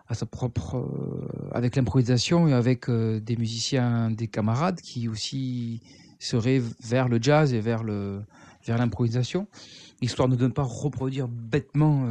à 0.07 0.13
sa 0.13 0.25
propre 0.25 0.77
euh, 0.77 1.49
avec 1.53 1.77
l'improvisation 1.77 2.47
et 2.49 2.53
avec 2.53 2.89
euh, 2.89 3.21
des 3.21 3.37
musiciens 3.37 4.11
des 4.11 4.27
camarades 4.27 4.81
qui 4.81 5.07
aussi 5.07 5.81
seraient 6.19 6.61
vers 6.83 7.07
le 7.07 7.17
jazz 7.21 7.53
et 7.53 7.61
vers 7.61 7.83
le 7.83 8.21
vers 8.65 8.77
l'improvisation 8.77 9.47
histoire 10.01 10.27
de 10.27 10.35
ne 10.35 10.51
pas 10.51 10.63
reproduire 10.63 11.27
bêtement 11.29 12.05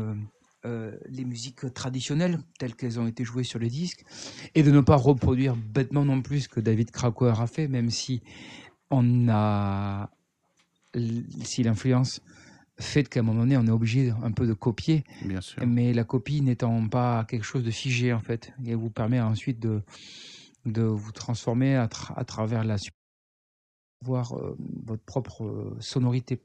euh, 0.65 0.97
les 1.09 1.25
musiques 1.25 1.73
traditionnelles 1.75 2.39
telles 2.59 2.75
qu'elles 2.75 2.99
ont 2.99 3.07
été 3.07 3.23
jouées 3.23 3.45
sur 3.45 3.59
les 3.59 3.69
disques 3.69 4.05
et 4.55 4.63
de 4.63 4.71
ne 4.71 4.81
pas 4.81 4.97
reproduire 4.97 5.55
bêtement 5.57 6.05
non 6.05 6.23
plus 6.23 6.43
ce 6.43 6.49
que 6.49 6.61
David 6.61 6.91
Krakauer 6.91 7.39
a 7.39 7.47
fait 7.47 7.69
même 7.69 7.91
si 7.91 8.23
on 8.91 9.29
a 9.29 10.11
si 10.95 11.63
l'influence 11.63 12.21
fait 12.79 13.09
qu'à 13.09 13.21
un 13.21 13.23
moment 13.23 13.41
donné, 13.41 13.57
on 13.57 13.67
est 13.67 13.71
obligé 13.71 14.13
un 14.23 14.33
peu 14.33 14.47
de 14.47 14.55
copier. 14.55 15.05
Bien 15.25 15.41
sûr. 15.41 15.65
Mais 15.67 15.93
la 15.93 16.05
copie 16.05 16.41
n'étant 16.41 16.89
pas 16.89 17.25
quelque 17.25 17.45
chose 17.45 17.65
de 17.65 17.71
figé, 17.71 18.13
en 18.13 18.21
fait. 18.21 18.53
Et 18.65 18.75
vous 18.75 18.91
permet 18.91 19.21
ensuite 19.21 19.61
de, 19.61 19.83
de 20.67 20.83
vous 20.83 21.13
transformer 21.13 21.77
à, 21.77 21.89
à 22.17 22.25
travers 22.25 22.65
la 22.65 22.77
voir 24.03 24.35
euh, 24.35 24.57
votre 24.85 25.03
propre 25.05 25.45
euh, 25.45 25.77
sonorité. 25.81 26.41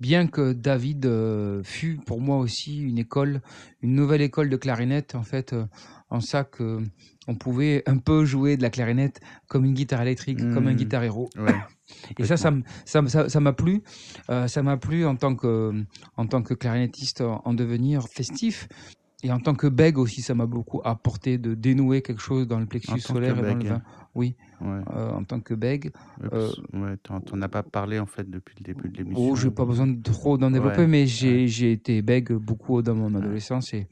Bien 0.00 0.26
que 0.26 0.52
David 0.52 1.06
euh, 1.06 1.62
fut 1.62 2.00
pour 2.04 2.20
moi 2.20 2.38
aussi 2.38 2.80
une 2.80 2.98
école, 2.98 3.40
une 3.82 3.94
nouvelle 3.94 4.22
école 4.22 4.48
de 4.48 4.56
clarinette, 4.56 5.14
en 5.14 5.22
fait, 5.22 5.54
en 6.10 6.20
ça 6.20 6.44
que 6.44 6.80
on 7.28 7.34
pouvait 7.34 7.82
un 7.86 7.98
peu 7.98 8.24
jouer 8.24 8.56
de 8.56 8.62
la 8.62 8.70
clarinette 8.70 9.20
comme 9.46 9.64
une 9.64 9.74
guitare 9.74 10.02
électrique, 10.02 10.38
comme 10.38 10.66
un 10.66 10.72
mmh. 10.72 10.76
guitare 10.76 11.04
héros. 11.04 11.30
Et 12.18 12.24
ça, 12.24 12.36
ça 12.36 12.50
m'a 12.50 12.62
ça, 12.84 13.52
plu. 13.52 13.82
Euh, 14.30 14.48
ça 14.48 14.62
m'a 14.62 14.76
plu 14.76 15.06
en 15.06 15.16
tant 15.16 15.34
que, 15.36 15.72
en 16.16 16.26
tant 16.26 16.42
que 16.42 16.54
clarinettiste 16.54 17.20
en, 17.20 17.54
devenir 17.54 18.08
festif. 18.08 18.68
Et 19.24 19.30
en 19.30 19.38
tant 19.38 19.54
que 19.54 19.68
bègue 19.68 19.98
aussi, 19.98 20.20
ça 20.20 20.34
m'a 20.34 20.46
beaucoup 20.46 20.80
apporté 20.84 21.38
de 21.38 21.54
dénouer 21.54 22.02
quelque 22.02 22.20
chose 22.20 22.48
dans 22.48 22.58
le 22.58 22.66
plexus 22.66 22.98
solaire 22.98 23.38
et 23.38 23.42
dans 23.42 23.54
le 23.54 23.64
vin. 23.64 23.82
Oui, 24.14 24.36
euh, 24.60 24.82
en 25.10 25.24
tant 25.24 25.40
que 25.40 25.54
bègue. 25.54 25.90
Euh, 26.32 26.50
ouais, 26.74 26.96
t'en 26.98 27.40
as 27.40 27.48
pas 27.48 27.62
parlé 27.62 27.98
en 27.98 28.06
fait 28.06 28.28
depuis 28.28 28.54
le 28.58 28.64
début 28.64 28.90
de 28.90 28.98
l'émission. 28.98 29.30
Oh, 29.30 29.36
j'ai 29.36 29.50
pas 29.50 29.64
besoin 29.64 29.86
de 29.86 30.02
trop 30.02 30.36
d'en 30.36 30.50
développer, 30.50 30.86
mais 30.86 31.06
j'ai 31.06 31.72
été 31.72 32.02
bègue 32.02 32.32
beaucoup 32.32 32.82
dans 32.82 32.94
mon 32.94 33.14
adolescence 33.14 33.72
et, 33.72 33.88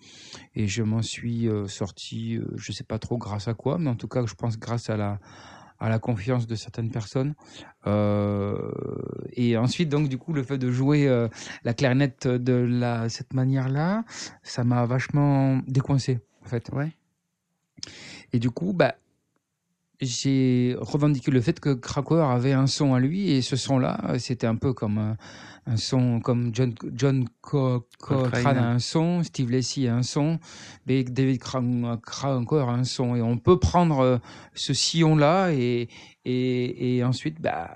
et 0.55 0.67
je 0.67 0.83
m'en 0.83 1.03
suis 1.03 1.49
sorti, 1.67 2.39
je 2.55 2.73
sais 2.73 2.85
pas 2.85 2.99
trop 2.99 3.17
grâce 3.17 3.49
à 3.49 3.55
quoi, 3.55 3.79
mais 3.79 3.89
en 3.89 3.97
tout 3.97 4.09
cas, 4.09 4.27
je 4.27 4.35
pense 4.35 4.59
grâce 4.59 4.91
à 4.91 4.97
la 4.97 5.19
à 5.81 5.89
la 5.89 5.99
confiance 5.99 6.47
de 6.47 6.55
certaines 6.55 6.91
personnes. 6.91 7.35
Euh, 7.87 8.71
et 9.33 9.57
ensuite, 9.57 9.89
donc, 9.89 10.09
du 10.09 10.19
coup, 10.19 10.33
le 10.33 10.43
fait 10.43 10.59
de 10.59 10.71
jouer 10.71 11.09
euh, 11.09 11.29
la 11.65 11.73
clarinette 11.73 12.29
de 12.29 12.53
la, 12.53 13.09
cette 13.09 13.33
manière-là, 13.33 14.05
ça 14.43 14.63
m'a 14.63 14.85
vachement 14.85 15.63
décoincé, 15.67 16.21
en 16.45 16.49
fait. 16.49 16.71
Ouais. 16.73 16.93
Et 18.35 18.39
du 18.39 18.51
coup, 18.51 18.75
bah, 18.75 18.95
j'ai 20.01 20.77
revendiqué 20.79 21.31
le 21.31 21.41
fait 21.41 21.61
que 21.61 21.75
Krakauer 21.75 22.23
avait 22.23 22.53
un 22.53 22.67
son 22.67 22.95
à 22.95 23.01
lui, 23.01 23.31
et 23.31 23.43
ce 23.43 23.57
son-là, 23.57 24.15
c'était 24.19 24.47
un 24.47 24.57
peu 24.57 24.73
comme 24.73 25.17
un, 25.67 25.77
son 25.77 26.21
comme 26.21 26.51
John, 26.55 26.75
John 26.95 27.25
Cochrane 27.41 28.59
a 28.59 28.71
un 28.71 28.79
son, 28.79 29.23
Steve 29.23 29.51
Lacy 29.51 29.89
a 29.89 29.97
un 29.97 30.03
son, 30.03 30.39
David 30.87 31.39
Cranker 31.39 32.69
a 32.69 32.73
un 32.73 32.85
son. 32.85 33.17
Et 33.17 33.23
on 33.23 33.39
peut 33.39 33.59
prendre 33.59 34.01
euh, 34.01 34.19
ce 34.55 34.75
sillon-là 34.75 35.53
et, 35.53 35.89
et, 36.25 36.97
et, 36.97 37.05
ensuite 37.05 37.41
bah, 37.41 37.71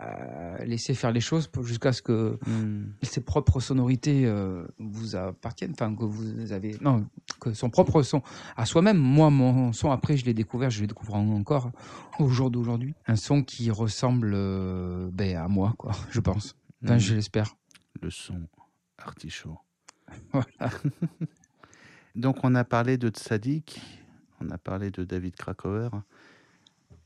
laisser 0.64 0.94
faire 0.94 1.12
les 1.12 1.20
choses 1.20 1.50
jusqu'à 1.62 1.92
ce 1.92 2.02
que 2.02 2.38
hmm. 2.46 2.92
ses 3.02 3.20
propres 3.20 3.60
sonorités 3.60 4.26
euh, 4.26 4.66
vous 4.78 5.16
appartiennent, 5.16 5.72
enfin 5.72 5.94
que 5.94 6.04
vous 6.04 6.52
avez, 6.52 6.76
non, 6.80 7.06
que 7.40 7.54
son 7.54 7.70
propre 7.70 8.02
son 8.02 8.22
à 8.56 8.66
soi-même. 8.66 8.98
Moi, 8.98 9.30
mon 9.30 9.72
son, 9.72 9.90
après, 9.90 10.16
je 10.16 10.24
l'ai 10.24 10.34
découvert, 10.34 10.70
je 10.70 10.80
l'ai 10.80 10.86
découvert 10.86 11.16
encore 11.16 11.70
au 12.18 12.28
jour 12.28 12.50
d'aujourd'hui. 12.50 12.94
Un 13.06 13.16
son 13.16 13.42
qui 13.42 13.70
ressemble 13.70 14.32
euh, 14.34 15.10
ben, 15.12 15.36
à 15.36 15.48
moi, 15.48 15.74
quoi, 15.78 15.92
je 16.10 16.20
pense. 16.20 16.56
Enfin, 16.84 16.96
hmm. 16.96 17.00
je 17.00 17.14
l'espère 17.14 17.54
le 18.00 18.10
son 18.10 18.48
artichaut. 18.98 19.58
Donc 22.14 22.44
on 22.44 22.54
a 22.54 22.64
parlé 22.64 22.96
de 22.96 23.08
Tzadik, 23.08 23.80
on 24.40 24.50
a 24.50 24.58
parlé 24.58 24.90
de 24.90 25.04
David 25.04 25.34
Krakauer. 25.36 25.90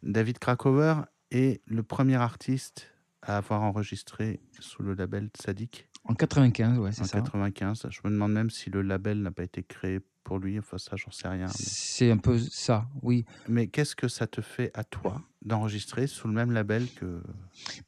David 0.02 0.38
Krakauer 0.38 1.02
est 1.30 1.62
le 1.66 1.83
premier 1.83 2.16
artiste 2.16 2.92
à 3.23 3.37
avoir 3.37 3.62
enregistré 3.62 4.40
sous 4.61 4.83
le 4.83 4.95
label 4.95 5.28
Tzadik. 5.28 5.88
En 6.04 6.14
95, 6.14 6.78
ouais, 6.78 6.92
c'est 6.92 7.04
ça. 7.04 7.18
En 7.18 7.23
95. 7.23 7.87
Je 7.90 8.00
me 8.04 8.11
demande 8.11 8.33
même 8.33 8.50
si 8.50 8.71
le 8.71 8.83
label 8.83 9.21
n'a 9.23 9.30
pas 9.30 9.42
été 9.42 9.62
créé 9.62 10.00
pour 10.29 10.39
lui. 10.39 10.59
Enfin, 10.59 10.77
ça, 10.77 10.95
j'en 10.95 11.11
sais 11.11 11.27
rien. 11.27 11.47
C'est 11.49 12.11
un 12.11 12.19
peu 12.19 12.39
ça, 12.39 12.87
oui. 13.03 13.25
Mais 13.49 13.67
qu'est-ce 13.67 13.97
que 13.97 14.09
ça 14.09 14.27
te 14.27 14.43
fait 14.43 14.71
à 14.75 14.85
toi 14.85 15.23
d'enregistrer 15.43 16.07
sous 16.07 16.29
le 16.29 16.35
même 16.35 16.53
label 16.53 16.87
que. 16.97 17.23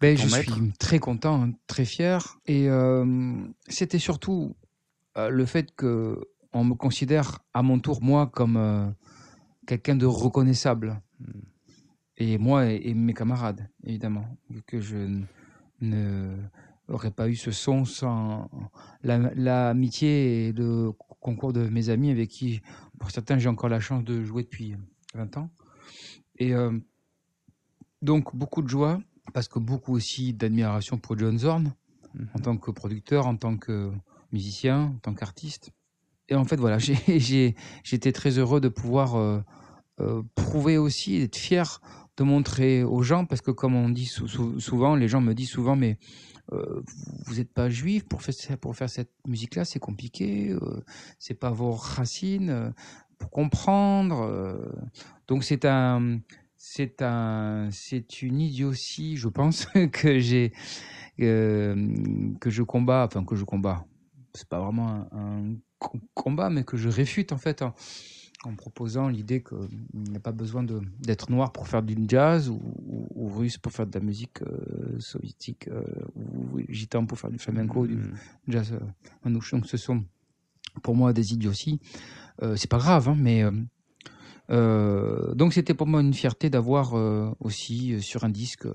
Ben, 0.00 0.16
je 0.16 0.26
suis 0.26 0.72
très 0.78 0.98
content, 0.98 1.42
hein, 1.42 1.52
très 1.66 1.84
fier. 1.84 2.38
Et 2.46 2.70
euh, 2.70 3.36
c'était 3.68 3.98
surtout 3.98 4.56
euh, 5.18 5.28
le 5.28 5.44
fait 5.44 5.74
que 5.76 6.18
on 6.54 6.64
me 6.64 6.74
considère 6.74 7.40
à 7.52 7.62
mon 7.62 7.78
tour, 7.78 8.02
moi, 8.02 8.26
comme 8.26 8.56
euh, 8.56 8.88
quelqu'un 9.66 9.96
de 9.96 10.06
reconnaissable. 10.06 10.98
Hmm. 11.20 11.40
Et 12.16 12.38
moi 12.38 12.66
et, 12.70 12.94
mes 12.94 13.14
camarades, 13.14 13.68
évidemment. 13.84 14.26
Que 14.66 14.80
je 14.80 14.96
ne 15.80 16.36
n'aurais 16.88 17.10
pas 17.10 17.28
eu 17.28 17.36
ce 17.36 17.50
son 17.50 17.84
sans 17.84 18.50
l'amitié 19.02 20.48
et 20.48 20.52
le 20.52 20.92
concours 21.20 21.52
de 21.52 21.68
mes 21.68 21.88
amis 21.88 22.10
avec 22.10 22.30
qui, 22.30 22.60
pour 22.98 23.10
certains, 23.10 23.38
j'ai 23.38 23.48
encore 23.48 23.68
la 23.68 23.80
chance 23.80 24.04
de 24.04 24.24
jouer 24.24 24.42
depuis 24.42 24.74
20 25.14 25.36
ans. 25.36 25.50
Et 26.36 26.54
euh, 26.54 26.78
donc, 28.02 28.34
beaucoup 28.34 28.62
de 28.62 28.68
joie, 28.68 29.00
parce 29.32 29.48
que 29.48 29.58
beaucoup 29.58 29.94
aussi 29.94 30.32
d'admiration 30.32 30.98
pour 30.98 31.18
John 31.18 31.38
Zorn, 31.38 31.74
mhm. 32.14 32.28
en 32.34 32.38
tant 32.40 32.56
que 32.56 32.70
producteur, 32.70 33.26
en 33.26 33.36
tant 33.36 33.56
que 33.56 33.92
musicien, 34.32 34.92
en 34.96 34.98
tant 34.98 35.14
qu'artiste. 35.14 35.70
Et 36.28 36.34
en 36.34 36.44
fait, 36.44 36.56
voilà, 36.56 36.78
j'étais 37.84 38.12
très 38.12 38.38
heureux 38.38 38.60
de 38.60 38.68
pouvoir 38.68 39.16
euh, 39.16 39.40
euh, 40.00 40.22
prouver 40.34 40.78
aussi, 40.78 41.18
d'être 41.18 41.36
fier 41.36 41.80
de 42.16 42.24
montrer 42.24 42.84
aux 42.84 43.02
gens, 43.02 43.24
parce 43.24 43.40
que 43.40 43.50
comme 43.50 43.74
on 43.74 43.88
dit 43.88 44.04
souvent, 44.04 44.94
les 44.94 45.08
gens 45.08 45.22
me 45.22 45.32
disent 45.32 45.48
souvent, 45.48 45.74
mais 45.74 45.96
euh, 46.52 46.82
vous 47.26 47.36
n'êtes 47.36 47.52
pas 47.52 47.68
juif 47.68 48.04
pour 48.04 48.22
faire, 48.22 48.58
pour 48.58 48.76
faire 48.76 48.90
cette 48.90 49.12
musique-là, 49.26 49.64
c'est 49.64 49.78
compliqué, 49.78 50.50
euh, 50.50 50.82
c'est 51.18 51.34
pas 51.34 51.50
vos 51.50 51.72
racines, 51.72 52.50
euh, 52.50 52.70
pour 53.18 53.30
comprendre. 53.30 54.72
donc 55.28 55.44
c'est 55.44 55.66
un, 55.66 56.20
c'est 56.56 57.02
un, 57.02 57.68
c'est 57.70 58.22
une 58.22 58.40
idiotie, 58.40 59.16
je 59.16 59.28
pense, 59.28 59.66
que 59.92 60.18
j'ai, 60.18 60.52
que 61.18 61.76
je 62.46 62.62
combats, 62.62 63.06
enfin 63.06 63.24
que 63.24 63.36
je 63.36 63.44
combats. 63.44 63.84
C'est 64.34 64.48
pas 64.48 64.60
vraiment 64.60 65.06
un, 65.12 65.56
combat, 66.14 66.50
mais 66.50 66.64
que 66.64 66.76
je 66.76 66.88
réfute 66.88 67.32
en 67.32 67.38
fait. 67.38 67.62
Hein 67.62 67.74
en 68.44 68.54
proposant 68.54 69.08
l'idée 69.08 69.42
qu'il 69.42 69.68
n'y 69.92 70.16
a 70.16 70.20
pas 70.20 70.32
besoin 70.32 70.64
d'être 71.00 71.30
noir 71.30 71.52
pour 71.52 71.68
faire 71.68 71.82
du 71.82 71.96
jazz 72.08 72.48
ou, 72.48 73.28
russe 73.28 73.58
pour 73.58 73.72
faire 73.72 73.86
de 73.86 73.98
la 73.98 74.04
musique 74.04 74.42
euh, 74.42 74.98
soviétique 74.98 75.68
euh, 75.68 75.84
ou 76.14 76.58
gitan 76.68 77.06
pour 77.06 77.18
faire 77.18 77.30
du 77.30 77.38
flamenco, 77.38 77.86
du 77.86 77.96
mm. 77.96 78.14
jazz 78.48 78.72
euh, 78.72 78.80
manouche. 79.24 79.52
Donc 79.52 79.66
ce 79.66 79.76
sont 79.76 80.04
pour 80.82 80.96
moi 80.96 81.12
des 81.12 81.32
idioties. 81.32 81.80
c'est 82.56 82.70
pas 82.70 82.78
grave, 82.78 83.08
hein, 83.08 83.16
mais 83.18 83.44
donc 84.48 85.52
c'était 85.52 85.74
pour 85.74 85.86
moi 85.86 86.00
une 86.00 86.14
fierté 86.14 86.48
d'avoir 86.48 86.94
aussi 87.40 88.00
sur 88.00 88.24
un 88.24 88.30
disque 88.30 88.68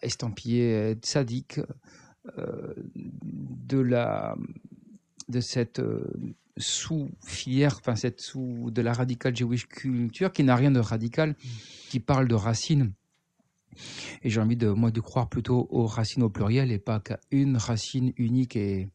estampillé 0.00 0.98
sadique 1.02 1.60
de 2.36 3.78
la 3.78 4.34
de 5.28 5.40
cette 5.40 5.80
sous-filière, 6.56 7.76
enfin 7.78 7.96
cette 7.96 8.20
sous 8.20 8.70
de 8.70 8.82
la 8.82 8.92
radical 8.92 9.34
Jewish 9.34 9.66
culture 9.66 10.32
qui 10.32 10.44
n'a 10.44 10.56
rien 10.56 10.70
de 10.70 10.80
radical, 10.80 11.34
qui 11.88 12.00
parle 12.00 12.28
de 12.28 12.34
racines. 12.34 12.92
Et 14.22 14.30
j'ai 14.30 14.40
envie 14.40 14.56
de 14.56 14.68
moi 14.68 14.90
de 14.90 15.00
croire 15.00 15.28
plutôt 15.28 15.66
aux 15.70 15.86
racines 15.86 16.22
au 16.22 16.28
pluriel 16.28 16.70
et 16.70 16.78
pas 16.78 17.00
qu'à 17.00 17.18
une 17.30 17.56
racine 17.56 18.12
unique 18.16 18.56
et, 18.56 18.90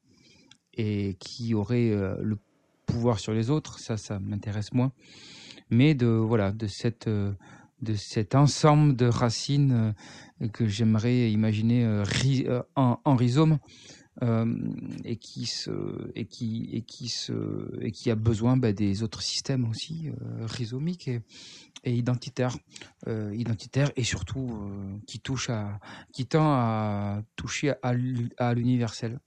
et 0.76 1.16
qui 1.20 1.56
aurait 1.56 1.90
euh, 1.90 2.16
le 2.22 2.38
pouvoir 2.86 3.20
sur 3.20 3.34
les 3.34 3.50
autres. 3.50 3.80
Ça, 3.80 3.98
ça 3.98 4.20
m'intéresse 4.20 4.74
moins. 4.74 4.92
Mais 5.70 5.96
de 5.96 6.08
voilà 6.08 6.52
de 6.52 6.68
cette 6.68 7.08
euh, 7.08 7.34
de 7.82 7.96
cet 7.96 8.36
ensemble 8.36 8.96
de 8.96 9.08
racines 9.08 9.94
euh, 10.42 10.48
que 10.50 10.68
j'aimerais 10.68 11.32
imaginer 11.32 12.04
en, 12.76 13.00
en, 13.04 13.16
rhizome 13.16 13.58
et 15.04 15.18
qui 15.18 15.46
se 15.46 16.12
et 16.16 16.26
qui 16.26 16.70
et 16.72 16.82
qui 16.82 17.08
se 17.08 17.70
et 17.82 17.92
qui 17.92 18.10
a 18.10 18.16
besoin 18.16 18.58
bah, 18.58 18.74
des 18.74 19.04
autres 19.04 19.22
systèmes 19.22 19.70
aussi 19.70 20.10
euh, 20.10 20.46
rhizomiques 20.46 21.08
et, 21.08 21.22
et 21.84 21.94
identitaires. 21.94 22.58
Euh, 23.08 23.36
identitaires 23.36 23.92
et 23.96 24.04
surtout 24.04 24.60
qui 25.06 25.20
touche 25.20 25.52
à 25.52 25.80
qui 26.14 26.26
tend 26.26 26.52
à 26.52 27.22
toucher 27.36 27.74
à, 27.84 27.94
à 28.38 28.54
l'universel. 28.54 29.20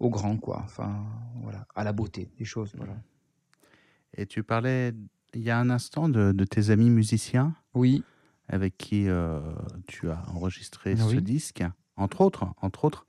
Au 0.00 0.10
grand 0.10 0.36
quoi. 0.36 0.60
Enfin 0.64 1.06
voilà. 1.42 1.66
À 1.74 1.82
la 1.82 1.92
beauté 1.92 2.30
des 2.36 2.44
choses 2.44 2.72
voilà. 2.76 2.96
Et 4.16 4.26
tu 4.26 4.42
parlais 4.42 4.92
il 5.32 5.40
y 5.40 5.50
a 5.50 5.58
un 5.58 5.70
instant 5.70 6.08
de, 6.10 6.32
de 6.32 6.44
tes 6.44 6.70
amis 6.70 6.90
musiciens. 6.90 7.54
Oui. 7.72 8.04
Avec 8.48 8.76
qui 8.76 9.06
tu 9.86 10.10
as 10.10 10.22
enregistré 10.28 10.94
ce 10.94 11.16
disque 11.16 11.64
entre 11.96 12.20
autres 12.20 12.52
entre 12.60 12.84
autres 12.84 13.06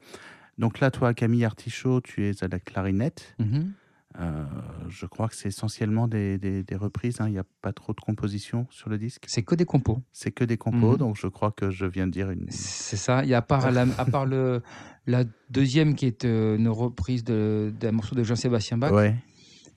donc 0.58 0.80
là, 0.80 0.92
toi, 0.92 1.14
Camille 1.14 1.46
Artichaut, 1.46 2.02
tu 2.02 2.28
es 2.28 2.44
à 2.44 2.48
la 2.48 2.60
clarinette. 2.60 3.36
Mhm. 3.40 3.74
Euh, 4.20 4.46
je 4.88 5.06
crois 5.06 5.28
que 5.28 5.36
c'est 5.36 5.50
essentiellement 5.50 6.08
des, 6.08 6.38
des, 6.38 6.76
reprises. 6.76 7.20
Hein. 7.20 7.28
Il 7.28 7.34
n'y 7.34 7.38
a 7.38 7.46
pas 7.62 7.74
trop 7.74 7.94
de 7.94 8.00
compositions 8.00 8.66
sur 8.70 8.90
le 8.90 8.98
disque. 8.98 9.26
C'est 9.28 9.44
que 9.44 9.56
des 9.56 9.66
compos. 9.66 10.02
C'est 10.14 10.32
que 10.32 10.46
des 10.46 10.58
compos, 10.58 10.94
mhm. 10.94 10.98
donc 10.98 11.18
je 11.18 11.28
crois 11.28 11.52
que 11.52 11.70
je 11.70 11.86
viens 11.86 12.08
de 12.08 12.12
dire 12.12 12.32
une. 12.32 12.46
C'est 12.50 12.96
ça. 12.96 13.24
Il 13.24 13.30
y 13.30 13.34
a 13.34 13.40
à 13.40 13.42
part, 13.42 13.70
la, 13.72 13.86
à 13.98 14.06
part 14.06 14.26
le, 14.26 14.62
la 15.06 15.26
deuxième 15.50 15.96
qui 15.96 16.06
est 16.06 16.24
euh, 16.24 16.56
une 16.56 16.70
reprise 16.70 17.26
d'un 17.26 17.92
morceau 17.92 18.16
de 18.16 18.24
Jean-Sébastien 18.24 18.78
Bach. 18.78 18.94
Ouais. 18.94 19.16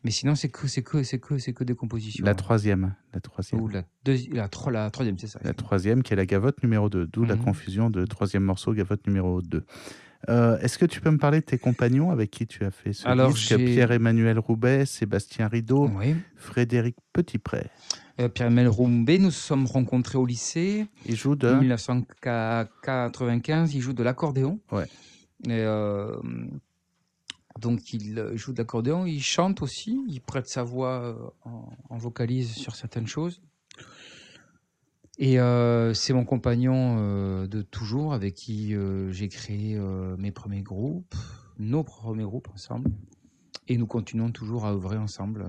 Mais 0.05 0.13
sinon, 0.13 0.37
c'est 0.37 0.49
que, 0.49 0.69
c'est 0.69 0.83
que, 0.83 1.03
c'est 1.03 1.19
que, 1.19 1.39
c'est 1.39 1.53
que 1.53 1.65
des 1.65 1.75
compositions. 1.75 2.25
La 2.25 2.37
troisième. 2.37 2.95
La 3.13 3.21
troisième. 3.21 3.61
Ou 3.61 3.67
la, 3.67 3.83
la, 4.07 4.49
la, 4.71 4.91
troisième, 4.91 5.19
c'est 5.19 5.27
ça. 5.27 5.41
La 5.43 5.55
troisième 5.55 6.05
qui 6.05 6.13
est 6.13 6.17
la 6.17 6.27
gavotte 6.27 6.63
numéro 6.63 6.89
2, 6.89 7.09
d'où 7.09 7.25
la 7.25 7.35
mhm. 7.35 7.45
confusion 7.45 7.91
de 7.91 8.07
troisième 8.07 8.45
morceau, 8.45 8.73
gavotte 8.73 9.05
numéro 9.09 9.43
2. 9.43 9.65
Euh, 10.29 10.59
est-ce 10.59 10.79
que 10.79 10.85
tu 10.85 11.01
peux 11.01 11.11
me 11.11 11.19
parler 11.19 11.41
de 11.41 11.45
tes 11.45 11.59
compagnons 11.59 12.11
avec 12.11 12.31
qui 12.31 12.47
tu 12.47 12.65
as 12.65 12.71
fait 12.71 12.93
ce 12.93 13.05
Alors, 13.07 13.33
disque 13.33 13.57
Pierre-Emmanuel 13.57 14.39
Roubaix, 14.39 14.85
Sébastien 14.85 15.49
Rideau, 15.49 15.91
Frédéric 16.37 16.97
Petitpré. 17.13 17.67
Euh, 18.21 18.29
Pierre-Emmanuel 18.29 18.69
Roubaix, 18.69 19.19
nous 19.19 19.27
nous 19.27 19.31
sommes 19.31 19.67
rencontrés 19.67 20.19
au 20.19 20.27
lycée. 20.27 20.87
Il 21.07 21.15
joue 21.15 21.37
de? 21.37 21.55
1995, 21.55 23.75
il 23.75 23.81
joue 23.81 23.93
de 23.93 24.03
l'accordéon. 24.03 24.59
Ouais. 24.73 24.87
Euh, 25.47 26.17
donc 27.61 27.93
il 27.93 28.33
joue 28.35 28.53
de 28.53 28.59
l'accordéon, 28.59 29.07
il 29.07 29.23
chante 29.23 29.63
aussi, 29.63 30.01
il 30.09 30.21
prête 30.21 30.49
sa 30.49 30.65
voix 30.65 31.33
en 31.45 31.97
vocalise 31.97 32.55
sur 32.55 32.75
certaines 32.75 33.07
choses. 33.07 33.41
Et 35.19 35.41
euh, 35.41 35.95
c'est 35.95 36.13
mon 36.13 36.25
compagnon 36.25 36.97
euh, 36.99 37.49
de 37.49 37.63
toujours 37.63 38.15
avec 38.15 38.35
qui 38.35 38.75
euh, 38.75 39.11
j'ai 39.11 39.29
créé 39.29 39.77
mes 40.17 40.31
premiers 40.31 40.63
groupes, 40.63 41.17
nos 41.59 41.83
premiers 41.83 42.23
groupes 42.23 42.49
ensemble. 42.55 42.91
Et 43.67 43.77
nous 43.77 43.87
continuons 43.87 44.31
toujours 44.31 44.65
à 44.65 44.73
œuvrer 44.73 44.97
ensemble 44.97 45.45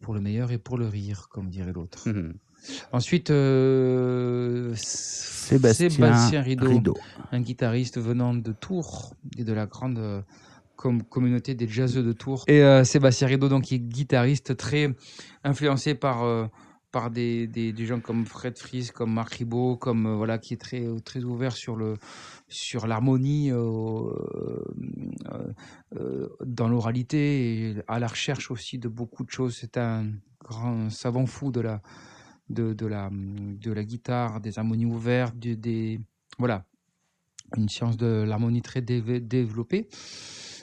pour 0.00 0.14
le 0.14 0.20
meilleur 0.20 0.52
et 0.52 0.58
pour 0.58 0.78
le 0.78 0.86
rire, 0.86 1.28
comme 1.28 1.50
dirait 1.50 1.72
l'autre. 1.72 2.08
Mhm. 2.08 2.34
Ensuite, 2.92 3.28
Sébastien, 4.76 6.42
Rideau, 6.42 6.94
un 7.30 7.40
guitariste 7.40 7.98
venant 8.00 8.34
de 8.34 8.52
Tours 8.52 9.14
et 9.36 9.44
de 9.44 9.52
la 9.52 9.66
grande 9.66 10.22
communauté 10.76 11.54
des 11.54 11.68
jazzeux 11.68 12.02
de 12.02 12.12
Tours. 12.12 12.44
Et 12.48 12.62
Sébastien 12.84 13.28
Rideau, 13.28 13.48
donc, 13.48 13.64
qui 13.64 13.76
est 13.76 13.80
guitariste 13.80 14.56
très 14.56 14.92
influencé 15.44 15.94
par 15.94 16.48
par 16.98 17.12
des, 17.12 17.46
des, 17.46 17.86
gens 17.86 18.00
comme 18.00 18.26
Fred 18.26 18.58
Fries, 18.58 18.90
comme 18.92 19.12
Marc 19.12 19.34
Ribot, 19.34 19.76
comme 19.76 20.06
euh, 20.06 20.16
voilà 20.16 20.36
qui 20.36 20.54
est 20.54 20.56
très 20.56 20.84
très 21.04 21.22
ouvert 21.22 21.52
sur 21.52 21.76
le 21.76 21.94
sur 22.48 22.88
l'harmonie 22.88 23.52
euh, 23.52 24.10
euh, 25.94 26.28
dans 26.44 26.68
l'oralité 26.68 27.20
et 27.70 27.76
à 27.86 28.00
la 28.00 28.08
recherche 28.08 28.50
aussi 28.50 28.78
de 28.78 28.88
beaucoup 28.88 29.22
de 29.22 29.30
choses. 29.30 29.56
C'est 29.60 29.76
un 29.76 30.06
grand 30.42 30.90
savant 30.90 31.26
fou 31.26 31.52
de 31.52 31.60
la 31.60 31.82
de, 32.50 32.86
la 32.86 33.10
de 33.12 33.72
la 33.72 33.84
guitare, 33.84 34.40
des 34.40 34.58
harmonies 34.58 34.86
ouvertes, 34.86 35.38
des, 35.38 36.00
voilà 36.36 36.64
une 37.56 37.68
science 37.68 37.96
de 37.96 38.24
l'harmonie 38.26 38.62
très 38.62 38.82
développée. 38.82 39.88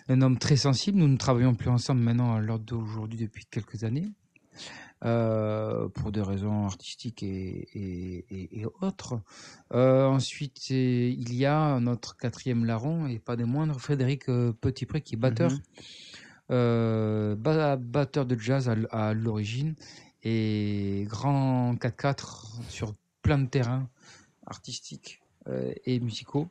Un 0.09 0.21
homme 0.21 0.37
très 0.37 0.57
sensible. 0.57 0.97
Nous 0.97 1.07
ne 1.07 1.17
travaillons 1.17 1.55
plus 1.55 1.69
ensemble 1.69 2.01
maintenant 2.01 2.35
à 2.35 2.41
l'heure 2.41 2.59
d'aujourd'hui 2.59 3.19
depuis 3.19 3.45
quelques 3.45 3.85
années. 3.85 4.09
Euh, 5.05 5.87
pour 5.89 6.11
des 6.11 6.21
raisons 6.23 6.65
artistiques 6.65 7.21
et, 7.21 8.25
et, 8.31 8.65
autres. 8.81 9.19
Euh, 9.71 10.05
ensuite, 10.05 10.71
il 10.71 11.31
y 11.35 11.45
a 11.45 11.79
notre 11.79 12.17
quatrième 12.17 12.65
larron, 12.65 13.05
et 13.05 13.19
pas 13.19 13.35
des 13.35 13.43
moindres, 13.43 13.79
Frédéric 13.79 14.29
euh, 14.29 14.51
Petitpré, 14.51 15.01
qui 15.01 15.13
est 15.13 15.17
batteur, 15.17 15.51
mhm. 16.49 17.35
batteur 17.35 18.25
de 18.25 18.35
jazz 18.35 18.67
à, 18.89 19.13
l'origine, 19.13 19.75
et 20.23 21.05
grand 21.07 21.75
4-4 21.75 22.63
sur 22.69 22.95
plein 23.21 23.37
de 23.37 23.47
terrains 23.47 23.87
artistiques 24.47 25.21
et 25.85 25.99
musicaux. 25.99 26.49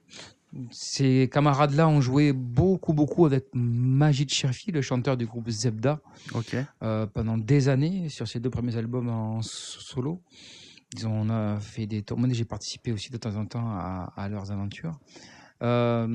Ces 0.71 1.29
camarades-là 1.33 1.89
ont 1.89 2.01
joué 2.01 2.33
beaucoup, 2.33 2.93
beaucoup 2.93 3.27
avec 3.27 3.47
Majid 3.55 4.31
Cherfi, 4.31 4.71
le 4.71 4.83
chanteur 4.83 5.17
du 5.17 5.27
groupe 5.27 5.49
Zebda, 5.49 6.01
euh, 6.83 7.07
pendant 7.07 7.39
des 7.39 7.69
années 7.69 8.09
sur 8.09 8.29
ses 8.29 8.41
deux 8.41 8.51
premiers 8.51 8.77
albums 8.77 9.09
en 9.09 9.43
solo. 9.43 10.23
Ils 10.97 11.07
ont, 11.07 11.23
on 11.23 11.31
a 11.31 11.59
fait 11.59 11.87
des 11.87 12.03
tours. 12.03 12.19
Moi, 12.19 12.29
j'ai 12.33 12.45
participé 12.45 12.93
aussi 12.93 13.11
de 13.11 13.17
temps 13.17 13.35
en 13.35 13.47
temps 13.47 13.69
à, 13.69 14.29
leurs 14.29 14.53
aventures. 14.53 14.99
Euh, 15.63 16.07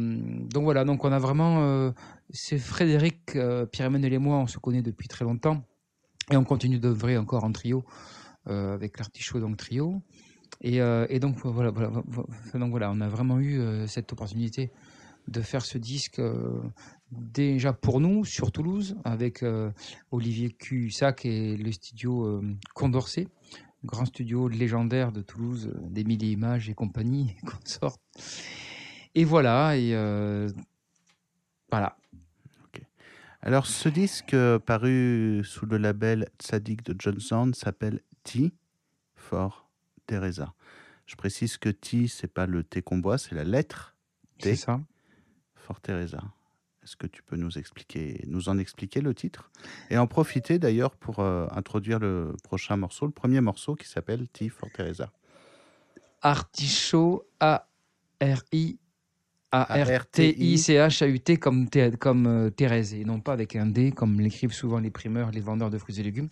donc 0.49 0.63
voilà, 0.63 0.85
donc 0.85 1.03
on 1.03 1.11
a 1.11 1.19
vraiment. 1.19 1.63
Euh, 1.63 1.91
c'est 2.29 2.59
Frédéric, 2.59 3.37
Pierre-Emmanuel 3.71 4.13
et 4.13 4.17
moi, 4.19 4.37
on 4.37 4.47
se 4.47 4.57
connaît 4.57 4.81
depuis 4.81 5.07
très 5.07 5.25
longtemps 5.25 5.63
et 6.31 6.37
on 6.37 6.43
continue 6.43 6.79
d'œuvrer 6.79 7.17
encore 7.17 7.43
en 7.43 7.51
trio 7.51 7.83
avec 8.45 8.97
l'artichaut, 8.97 9.39
donc 9.39 9.57
trio. 9.57 10.01
Euh, 10.65 11.05
et, 11.09 11.19
donc, 11.19 11.37
voilà, 11.45 11.71
donc 11.71 12.69
voilà, 12.69 12.91
on 12.91 13.01
a 13.01 13.07
vraiment 13.07 13.39
eu 13.39 13.59
euh, 13.59 13.87
cette 13.87 14.11
opportunité 14.11 14.71
de 15.27 15.41
faire 15.41 15.63
ce 15.63 15.77
disque 15.77 16.19
euh, 16.19 16.59
déjà 17.11 17.71
pour 17.71 17.99
nous 17.99 18.25
sur 18.25 18.51
Toulouse 18.51 18.95
avec 19.03 19.45
Olivier 20.11 20.49
Cussac 20.49 21.25
et 21.25 21.55
le 21.55 21.71
studio 21.71 22.41
Condorcet, 22.73 23.27
grand 23.83 24.05
studio 24.05 24.47
légendaire 24.47 25.11
de 25.11 25.21
Toulouse, 25.21 25.71
d'Emilie 25.83 26.31
Images 26.31 26.69
et 26.69 26.73
compagnie, 26.73 27.35
consorts. 27.45 27.97
Et 29.15 29.23
voilà, 29.23 29.77
et 29.77 29.93
voilà. 31.69 31.95
Alors, 33.41 33.67
ce 33.67 33.87
disque 33.87 34.35
paru 34.65 35.41
sous 35.45 35.65
le 35.65 35.77
label 35.77 36.27
Tzadik 36.39 36.83
de 36.83 36.95
Johnson 36.99 37.51
s'appelle 37.53 38.01
T 38.23 38.51
for 39.15 39.68
Teresa. 40.09 40.55
Je 41.05 41.15
précise 41.15 41.57
que 41.57 41.69
T, 41.69 42.07
c'est 42.07 42.27
pas 42.27 42.47
le 42.47 42.63
T 42.63 42.81
qu'on 42.81 42.97
boit, 42.97 43.19
c'est 43.19 43.35
la 43.35 43.43
lettre 43.43 43.95
T. 44.39 44.49
C'est 44.49 44.65
ça. 44.65 44.81
For 45.53 45.79
Teresa. 45.79 46.23
Est-ce 46.83 46.95
que 46.95 47.05
tu 47.05 47.21
peux 47.21 47.35
nous 47.35 47.59
expliquer, 47.59 48.23
nous 48.25 48.49
en 48.49 48.57
expliquer 48.57 49.01
le 49.01 49.13
titre 49.13 49.51
et 49.91 49.99
en 49.99 50.07
profiter 50.07 50.57
d'ailleurs 50.57 50.95
pour 50.95 51.19
euh, 51.19 51.45
introduire 51.51 51.99
le 51.99 52.33
prochain 52.43 52.75
morceau, 52.75 53.05
le 53.05 53.11
premier 53.11 53.39
morceau 53.39 53.75
qui 53.75 53.87
s'appelle 53.87 54.27
T 54.29 54.49
for 54.49 54.71
Teresa. 54.71 55.11
Artichaut 56.23 57.27
A 57.39 57.69
R 58.19 58.41
I 58.51 58.79
A 59.51 59.83
R 59.83 60.05
T 60.05 60.35
I 60.37 60.57
C 60.57 60.75
H 60.75 61.03
A 61.03 61.07
U 61.07 61.19
T 61.19 61.37
comme 61.37 61.67
comme 61.99 62.27
euh, 62.27 62.49
Thérèse 62.49 62.93
et 62.93 63.03
non 63.03 63.19
pas 63.19 63.33
avec 63.33 63.55
un 63.55 63.65
D 63.65 63.91
comme 63.91 64.19
l'écrivent 64.19 64.53
souvent 64.53 64.79
les 64.79 64.91
primeurs, 64.91 65.31
les 65.31 65.41
vendeurs 65.41 65.69
de 65.69 65.77
fruits 65.77 65.99
et 65.99 66.03
légumes 66.03 66.29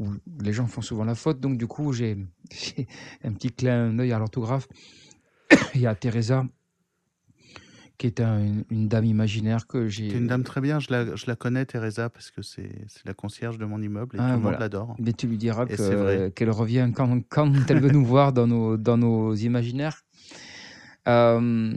où 0.00 0.14
les 0.40 0.52
gens 0.52 0.66
font 0.66 0.82
souvent 0.82 1.04
la 1.04 1.14
faute. 1.14 1.40
Donc, 1.40 1.58
du 1.58 1.66
coup, 1.66 1.92
j'ai 1.92 2.16
un 3.24 3.32
petit 3.32 3.52
clin 3.52 3.92
d'œil 3.92 4.12
à 4.12 4.18
l'orthographe. 4.18 4.66
Il 5.74 5.80
y 5.80 5.86
a 5.86 5.94
Teresa, 5.94 6.46
qui 7.98 8.06
est 8.06 8.20
une 8.20 8.88
dame 8.88 9.04
imaginaire 9.04 9.66
que 9.66 9.88
j'ai. 9.88 10.12
une 10.12 10.26
dame 10.26 10.42
très 10.42 10.60
bien, 10.60 10.78
je 10.80 10.88
la, 10.90 11.16
je 11.16 11.26
la 11.26 11.36
connais, 11.36 11.66
Teresa, 11.66 12.08
parce 12.08 12.30
que 12.30 12.40
c'est 12.40 12.70
la 13.04 13.14
concierge 13.14 13.58
de 13.58 13.64
mon 13.64 13.80
immeuble 13.82 14.16
et 14.16 14.20
ah, 14.20 14.30
tout 14.30 14.36
le 14.38 14.50
monde 14.50 14.60
l'adore. 14.60 14.96
Mais 14.98 15.12
tu 15.12 15.26
lui 15.26 15.36
diras 15.36 15.66
qu'elle 15.66 16.50
revient 16.50 16.90
quand, 16.94 17.20
quand 17.28 17.52
elle 17.68 17.80
veut 17.80 17.90
nous 17.90 18.04
voir 18.04 18.32
dans 18.32 18.46
nos, 18.46 18.76
dans 18.76 18.96
nos 18.96 19.34
imaginaires. 19.34 20.02
Euh, 21.10 21.72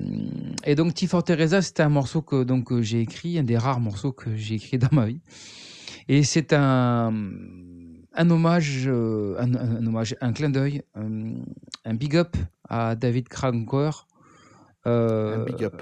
et 0.66 0.76
donc, 0.76 0.94
Tifor 0.94 1.24
Teresa, 1.24 1.62
c'était 1.62 1.84
un 1.84 1.90
morceau 1.90 2.22
que, 2.22 2.44
donc, 2.44 2.80
j'ai 2.82 3.02
écrit, 3.02 3.40
un 3.40 3.44
des 3.44 3.58
rares 3.58 3.80
morceaux 3.80 4.12
que 4.12 4.36
j'ai 4.36 4.56
écrit 4.56 4.78
dans 4.78 4.90
ma 4.92 5.06
vie 5.06 5.22
Et 6.08 6.24
c'est 6.24 6.54
un, 6.54 7.14
un 8.14 8.30
hommage, 8.30 8.84
euh, 8.88 9.36
un, 9.40 9.54
un 9.56 9.86
hommage, 9.88 10.16
un 10.22 10.34
clin 10.34 10.50
d'œil, 10.50 10.84
un, 10.96 11.36
un 11.86 11.94
big 11.96 12.16
up 12.16 12.36
à 12.70 12.96
David 12.96 13.28
Krankower. 13.30 13.92
un 14.86 15.44
big 15.46 15.64
up. 15.64 15.82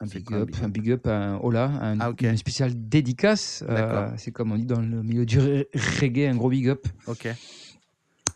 Un 0.00 0.06
big, 0.06 0.32
up, 0.32 0.48
un 0.62 0.68
big 0.68 0.90
up, 0.92 1.06
un 1.08 1.38
hola, 1.42 1.64
un, 1.82 1.98
Ah, 1.98 2.10
ok. 2.10 2.22
une 2.22 2.36
spéciale 2.36 2.70
dédicace. 2.88 3.64
euh, 3.68 3.74
D'accord. 3.74 4.12
c'est 4.16 4.30
comme 4.30 4.52
on 4.52 4.56
dit 4.56 4.64
dans 4.64 4.80
le 4.80 5.02
milieu 5.02 5.26
du 5.26 5.40
reggae, 5.40 6.28
un 6.30 6.36
gros 6.36 6.50
big 6.50 6.68
up. 6.68 6.86
Ok. 7.08 7.26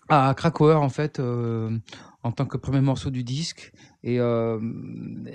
à 0.08 0.34
Krakauer 0.36 0.74
en 0.74 0.88
fait 0.88 1.20
euh, 1.20 1.70
en 2.24 2.32
tant 2.32 2.46
que 2.46 2.56
premier 2.56 2.80
morceau 2.80 3.10
du 3.10 3.24
disque 3.24 3.72
et 4.04 4.20
euh, 4.20 4.60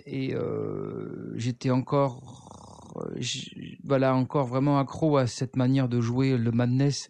et 0.05 0.33
euh, 0.33 1.33
j'étais 1.35 1.69
encore 1.69 2.43
voilà 3.83 4.15
encore 4.15 4.47
vraiment 4.47 4.79
accro 4.79 5.17
à 5.17 5.27
cette 5.27 5.55
manière 5.55 5.87
de 5.87 6.01
jouer 6.01 6.35
le 6.37 6.51
madness 6.51 7.09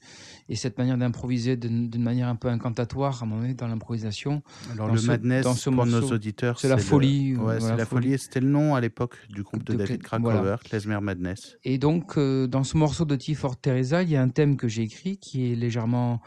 et 0.49 0.55
cette 0.55 0.77
manière 0.77 0.97
d'improviser 0.97 1.55
d'une 1.55 1.89
manière 2.03 2.27
un 2.27 2.35
peu 2.35 2.49
incantatoire 2.49 3.21
à 3.21 3.25
un 3.25 3.27
moment 3.29 3.41
donné 3.41 3.53
dans 3.53 3.67
l'improvisation 3.67 4.41
Alors 4.73 4.87
Dans 4.87 4.93
le 4.95 4.99
ce- 4.99 5.07
Madness, 5.07 5.43
dans 5.43 5.53
ce 5.53 5.69
pour 5.69 5.85
nos 5.85 6.01
auditeurs, 6.11 6.59
c'est 6.59 6.67
la 6.69 6.75
le- 6.75 6.81
folie, 6.81 7.33
euh, 7.33 7.37
Ouais, 7.37 7.43
voilà, 7.59 7.59
c'est 7.59 7.75
la 7.77 7.85
folie. 7.85 8.07
folie. 8.07 8.19
C'était 8.19 8.39
le 8.41 8.49
nom 8.49 8.75
à 8.75 8.81
l'époque 8.81 9.15
du 9.29 9.43
groupe 9.43 9.63
de, 9.63 9.73
De 9.73 9.77
David 9.77 10.03
Krakauer, 10.03 10.33
voilà. 10.33 10.57
Klezmer 10.57 10.99
Madness. 11.01 11.57
Et 11.63 11.77
donc, 11.77 12.17
euh, 12.17 12.47
dans 12.47 12.63
ce 12.63 12.75
morceau 12.77 13.05
de 13.05 13.15
T 13.15 13.33
for 13.33 13.55
Teresa, 13.57 14.03
il 14.03 14.09
y 14.09 14.15
a 14.15 14.21
un 14.21 14.29
thème 14.29 14.57
que 14.57 14.67
j'ai 14.67 14.83
écrit 14.83 15.17
qui 15.17 15.51
est 15.51 15.55
légèrement 15.55 16.21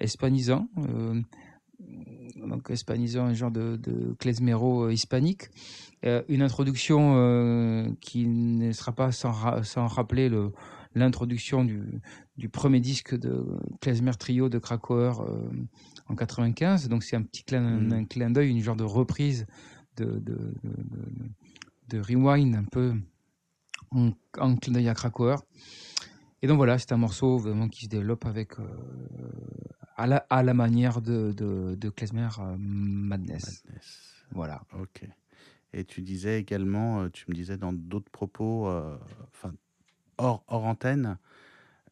hispanisant. 0.00 0.68
euh, 0.78 1.20
donc, 2.36 2.68
hispanisant, 2.70 3.24
un 3.26 3.34
genre 3.34 3.50
de, 3.50 3.76
de 3.76 4.14
klezmero 4.18 4.84
euh, 4.86 4.92
hispanique. 4.92 5.48
Euh, 6.04 6.22
une 6.28 6.42
introduction 6.42 7.14
euh, 7.16 7.88
qui 8.00 8.26
ne 8.26 8.72
sera 8.72 8.92
pas 8.92 9.10
sans, 9.12 9.32
ra- 9.32 9.62
sans 9.64 9.86
rappeler 9.86 10.28
le- 10.28 10.52
l'introduction 10.94 11.64
du, 11.64 11.82
du 12.36 12.48
premier 12.48 12.80
disque 12.80 13.14
de 13.18 13.44
klezmer 13.80 14.12
trio 14.18 14.48
de 14.48 14.58
Krakauer 14.58 15.20
euh, 15.20 15.48
en 16.08 16.14
95. 16.14 16.88
Donc, 16.88 17.02
c'est 17.02 17.16
un 17.16 17.22
petit 17.22 17.42
clin, 17.44 17.90
un 17.92 18.04
clin 18.04 18.30
d'œil, 18.30 18.50
une 18.50 18.60
genre 18.62 18.76
de 18.76 18.84
reprise 18.84 19.46
de, 19.96 20.04
de, 20.04 20.18
de, 20.62 20.70
de- 20.70 21.30
de 21.88 22.00
rewind 22.00 22.54
un 22.56 22.64
peu 22.64 22.94
en, 23.92 24.10
en 24.38 24.56
clin 24.56 24.72
d'œil 24.74 24.88
à 24.88 24.94
Krakauer. 24.94 25.36
Et 26.42 26.46
donc 26.48 26.56
voilà, 26.58 26.78
c'est 26.78 26.92
un 26.92 26.96
morceau 26.98 27.38
vraiment 27.38 27.68
qui 27.68 27.86
se 27.86 27.88
développe 27.90 28.26
avec 28.26 28.58
euh, 28.58 28.64
à, 29.96 30.06
la, 30.06 30.26
à 30.30 30.42
la 30.42 30.54
manière 30.54 31.00
de, 31.00 31.32
de, 31.32 31.74
de 31.74 31.88
Klezmer 31.88 32.28
euh, 32.38 32.56
Madness. 32.58 33.64
Madness. 33.64 34.14
Voilà. 34.32 34.62
Ok. 34.78 35.02
Et 35.72 35.84
tu 35.84 36.00
disais 36.00 36.38
également, 36.40 37.02
euh, 37.02 37.10
tu 37.10 37.26
me 37.28 37.34
disais 37.34 37.56
dans 37.56 37.72
d'autres 37.72 38.10
propos, 38.10 38.68
euh, 38.68 38.96
enfin 39.32 39.52
hors, 40.18 40.44
hors 40.48 40.64
antenne, 40.64 41.18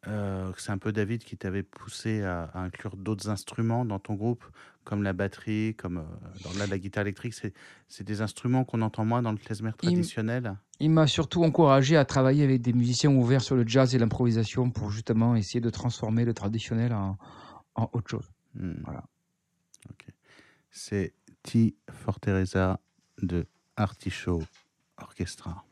euh, 0.07 0.51
c'est 0.57 0.71
un 0.71 0.77
peu 0.77 0.91
David 0.91 1.23
qui 1.23 1.35
t'avait 1.35 1.63
poussé 1.63 2.21
à, 2.23 2.43
à 2.53 2.59
inclure 2.59 2.95
d'autres 2.95 3.29
instruments 3.29 3.85
dans 3.85 3.99
ton 3.99 4.13
groupe, 4.13 4.43
comme 4.83 5.01
la 5.01 5.13
batterie, 5.13 5.75
comme 5.75 5.97
euh, 5.97 6.59
là, 6.59 6.67
la 6.67 6.77
guitare 6.77 7.01
électrique. 7.01 7.33
C'est, 7.33 8.03
des 8.03 8.21
instruments 8.21 8.63
qu'on 8.65 8.81
entend 8.81 9.03
moins 9.03 9.23
dans 9.23 9.31
le 9.31 9.37
klezmer 9.37 9.71
Il 9.81 9.89
traditionnel? 9.89 10.55
Il 10.79 10.91
m'a 10.91 11.07
surtout 11.07 11.43
encouragé 11.43 11.97
à 11.97 12.05
travailler 12.05 12.43
avec 12.43 12.61
des 12.61 12.73
musiciens 12.73 13.09
ouverts 13.09 13.41
sur 13.41 13.55
le 13.55 13.67
jazz 13.67 13.95
et 13.95 13.99
l'improvisation 13.99 14.69
pour 14.69 14.91
justement 14.91 15.35
essayer 15.35 15.61
de 15.61 15.69
transformer 15.69 16.23
le 16.23 16.33
traditionnel 16.33 16.93
en, 16.93 17.17
en 17.75 17.89
autre 17.93 18.09
chose. 18.09 18.31
Hmm. 18.55 18.81
Voilà. 18.83 19.03
C'est 20.77 21.13
T 21.41 21.73
for 21.89 22.19
Teresa 22.19 22.81
de 23.21 23.47
Artichaut 23.77 24.43
Orchestra. 24.97 25.63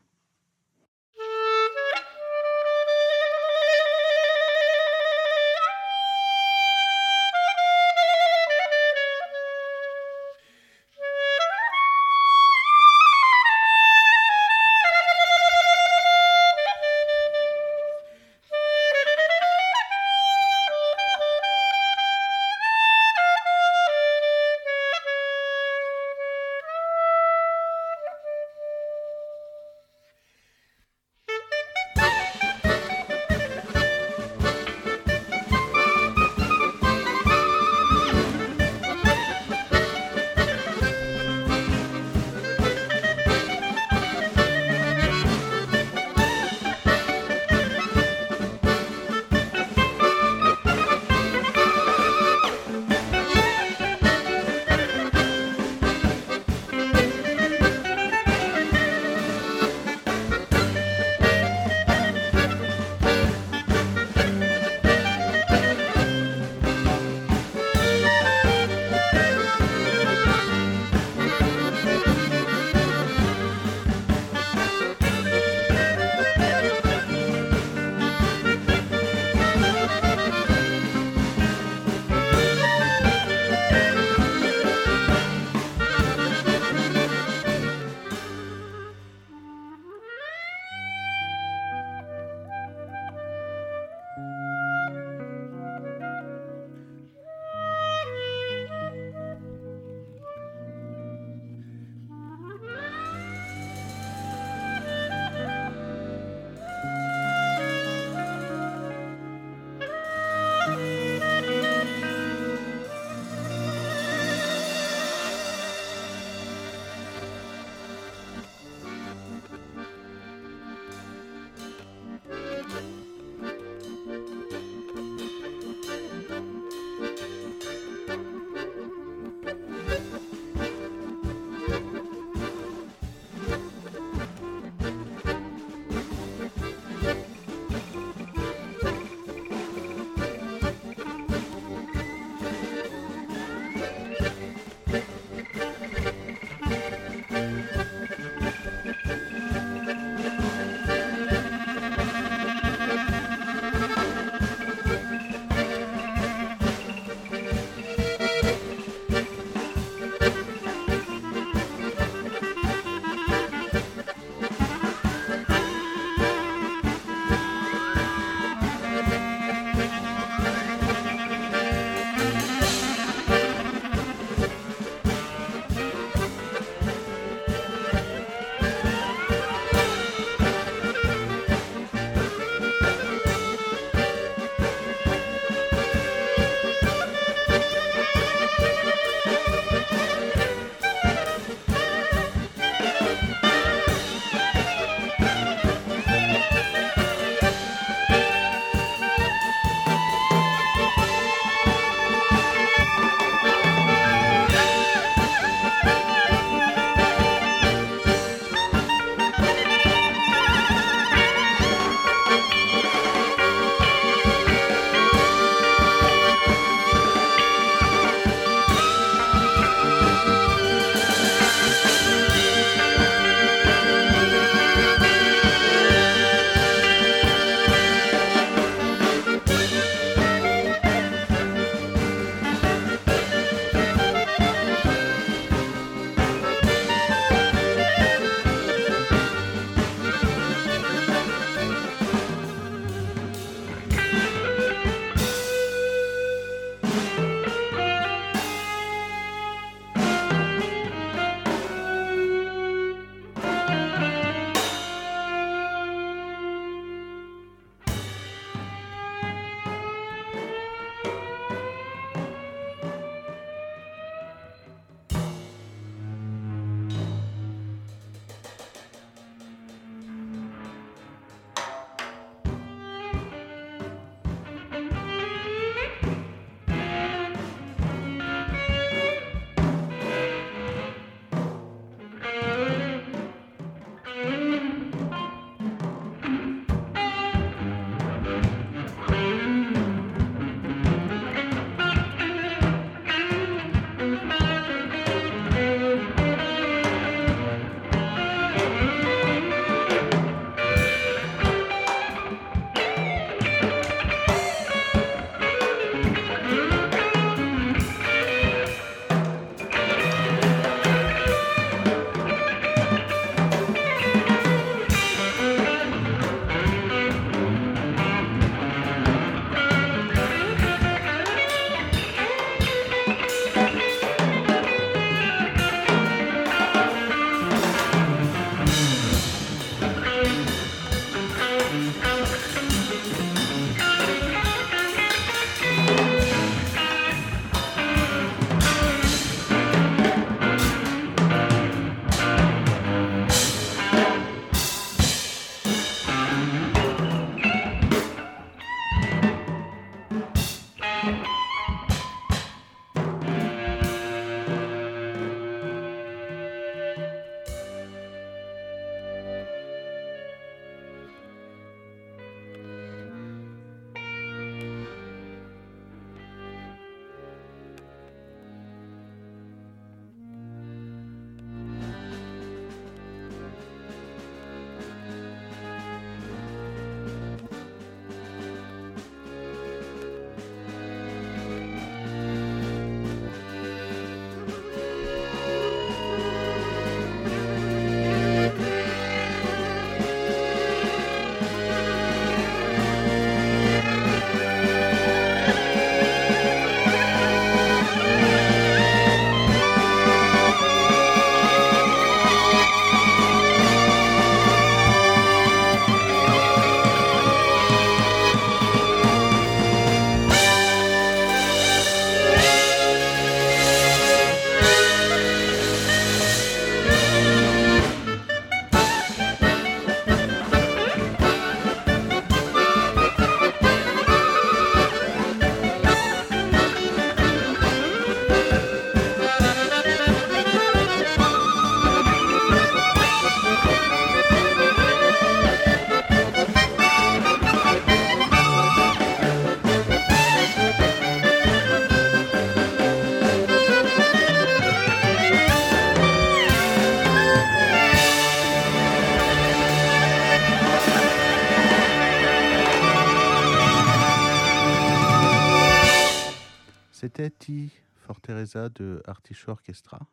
De 458.44 459.02
Artichaut 459.06 459.52
Orchestra. 459.52 460.06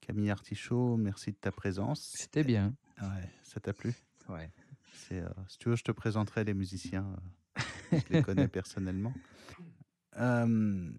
Camille 0.00 0.30
Artichaut, 0.30 0.96
merci 0.96 1.30
de 1.30 1.36
ta 1.36 1.52
présence. 1.52 2.02
C'était 2.16 2.42
bien. 2.42 2.74
Ouais, 3.00 3.30
ça 3.44 3.60
t'a 3.60 3.72
plu? 3.72 3.94
Ouais. 4.28 4.50
C'est, 4.92 5.20
euh, 5.20 5.28
si 5.46 5.58
tu 5.58 5.68
veux, 5.68 5.76
je 5.76 5.84
te 5.84 5.92
présenterai 5.92 6.42
les 6.42 6.54
musiciens. 6.54 7.14
euh, 7.92 7.98
je 8.08 8.12
les 8.12 8.22
connais 8.22 8.48
personnellement. 8.48 9.12
Euh, 10.16 10.90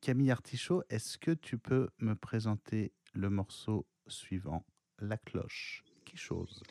Camille 0.00 0.32
Artichaut, 0.32 0.82
est-ce 0.88 1.18
que 1.18 1.30
tu 1.30 1.56
peux 1.56 1.88
me 2.00 2.14
présenter 2.16 2.92
le 3.12 3.30
morceau 3.30 3.86
suivant, 4.08 4.66
La 4.98 5.16
cloche 5.18 5.84
Qui 6.04 6.16
chose? 6.16 6.64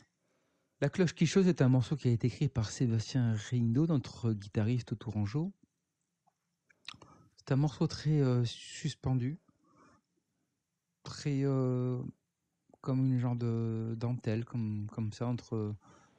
La 0.82 0.90
cloche 0.90 1.16
qui 1.16 1.26
chose 1.26 1.48
est 1.48 1.62
un 1.62 1.70
morceau 1.70 1.96
qui 1.96 2.10
a 2.10 2.12
été 2.12 2.28
écrit 2.28 2.50
par 2.50 2.70
Sébastien 2.70 3.34
Rindo, 3.50 3.88
notre 3.88 4.34
guitariste 4.34 4.92
au 4.92 4.96
Tourangeau. 4.96 5.54
C'est 7.46 7.54
un 7.54 7.58
morceau 7.58 7.86
très 7.86 8.22
euh, 8.22 8.44
suspendu, 8.46 9.38
très 11.04 11.44
euh, 11.44 12.02
comme 12.82 13.06
une 13.06 13.20
genre 13.20 13.36
de 13.36 13.96
dentelle, 13.98 14.46
comme, 14.46 14.88
comme 14.92 15.14
ça, 15.14 15.28
entre 15.28 15.76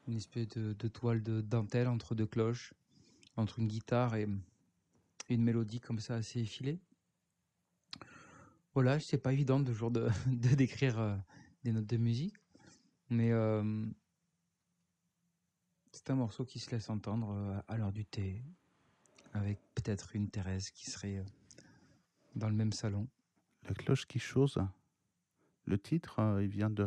une 0.07 0.17
espèce 0.17 0.49
de, 0.49 0.89
toile 0.89 1.23
de 1.23 1.41
dentelle 1.41 1.89
entre 1.89 2.15
deux 2.15 2.27
cloches, 2.27 2.75
entre 3.37 3.59
une 3.59 3.67
guitare 3.67 4.15
et, 4.17 4.29
une 5.29 5.43
mélodie 5.43 5.81
comme 5.81 5.99
ça 5.99 6.15
assez 6.15 6.41
effilée. 6.41 6.79
Voilà, 8.75 9.01
c'est 9.01 9.19
pas 9.19 9.33
évident 9.33 9.59
de 9.59 9.73
de, 10.29 10.55
décrire 10.55 11.01
euh, 11.01 11.17
des 11.65 11.73
notes 11.73 11.87
de 11.87 11.97
musique, 11.97 12.37
mais 13.11 13.33
euh, 13.33 13.87
c'est 15.93 16.11
un 16.11 16.15
morceau 16.15 16.45
qui 16.45 16.59
se 16.59 16.71
laisse 16.71 16.91
entendre 16.91 17.33
euh, 17.33 17.61
à 17.69 17.77
l'heure 17.77 17.93
du 17.93 18.05
thé, 18.05 18.43
avec 19.37 19.59
peut-être 19.75 20.14
une 20.16 20.29
Thérèse 20.31 20.70
qui 20.70 20.90
serait 20.90 21.18
euh, 21.18 21.25
dans 22.35 22.49
le 22.49 22.55
même 22.55 22.72
salon. 22.72 23.09
La 23.68 23.75
cloche 23.75 24.07
qui 24.07 24.18
chose 24.18 24.59
Le 25.64 25.79
titre, 25.79 26.20
euh, 26.20 26.42
il 26.44 26.49
vient 26.51 26.70
de. 26.70 26.87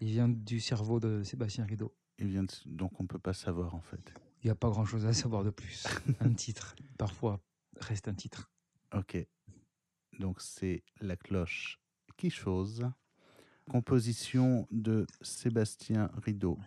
Il 0.00 0.08
vient 0.08 0.28
du 0.28 0.60
cerveau 0.60 0.98
de 1.00 1.22
Sébastien 1.22 1.64
Rideau. 1.64 1.94
Il 2.18 2.28
vient 2.28 2.42
de- 2.44 2.52
Donc 2.66 3.00
on 3.00 3.06
peut 3.06 3.18
pas 3.18 3.32
savoir 3.34 3.74
en 3.74 3.80
fait. 3.80 4.12
Il 4.42 4.46
n'y 4.46 4.50
a 4.50 4.54
pas 4.56 4.68
grand-chose 4.68 5.06
à 5.06 5.12
savoir 5.12 5.44
de 5.44 5.50
plus. 5.50 5.84
un 6.20 6.32
titre, 6.34 6.74
parfois, 6.98 7.40
reste 7.80 8.08
un 8.08 8.14
titre. 8.14 8.50
Ok. 8.92 9.16
Donc 10.18 10.40
c'est 10.40 10.82
La 11.00 11.16
cloche 11.16 11.80
qui 12.16 12.30
chose. 12.30 12.84
Composition 13.70 14.66
de 14.72 15.06
Sébastien 15.22 16.10
Rideau, 16.24 16.58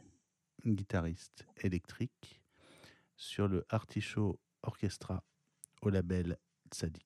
guitariste 0.65 1.45
électrique, 1.57 2.41
sur 3.17 3.49
le 3.49 3.65
Artichaut 3.69 4.39
Orchestra 4.67 5.23
au 5.82 5.89
label 5.89 6.38
Tzadik. 6.69 7.04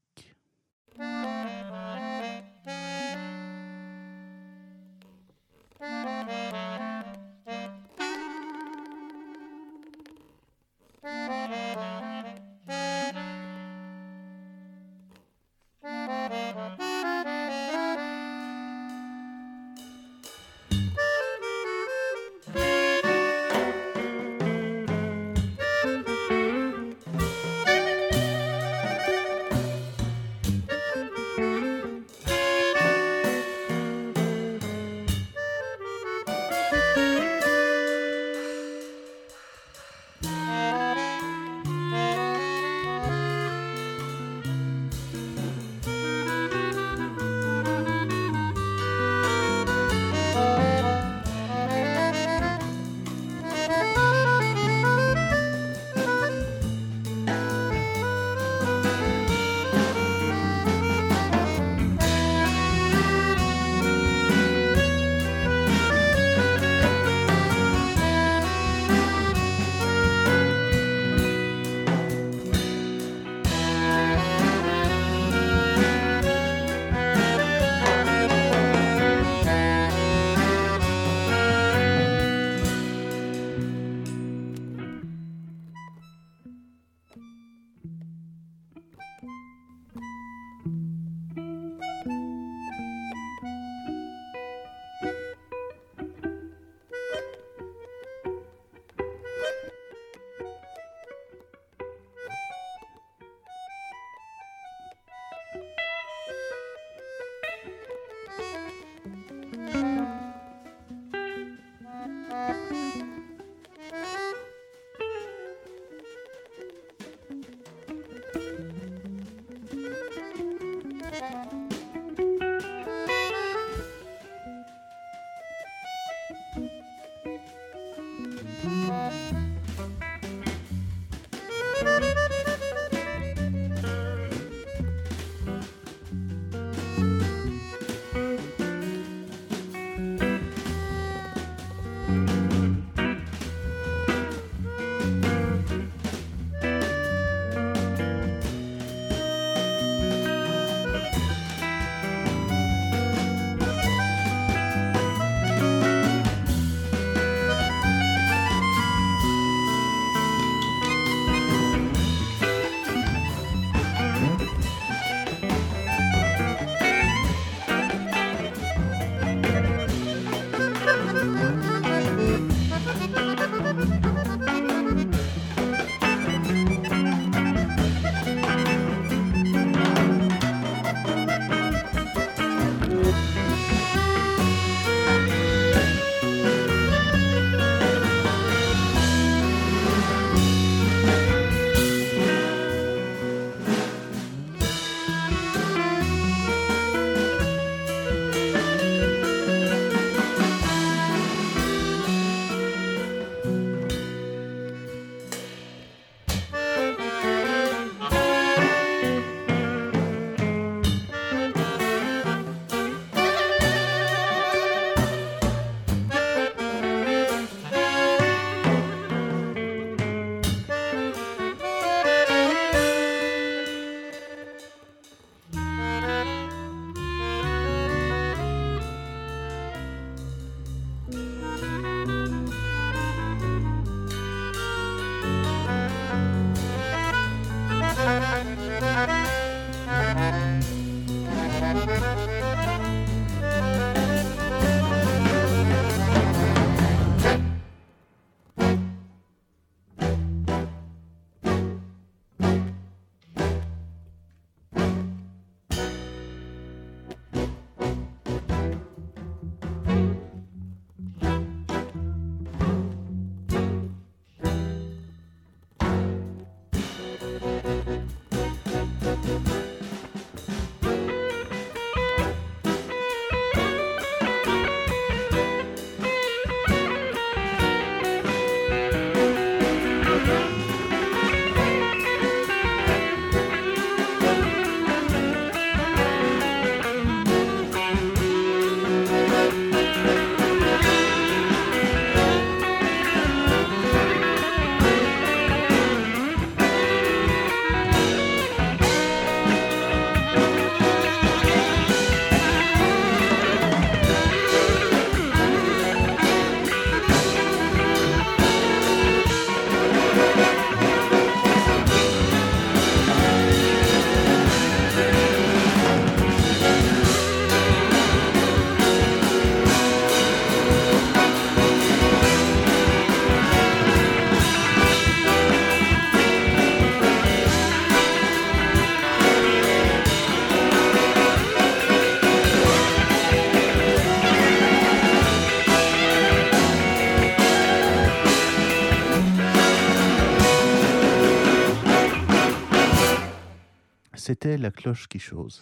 La 344.46 344.72
cloche 344.72 345.10
qui 345.10 345.20
chose, 345.20 345.62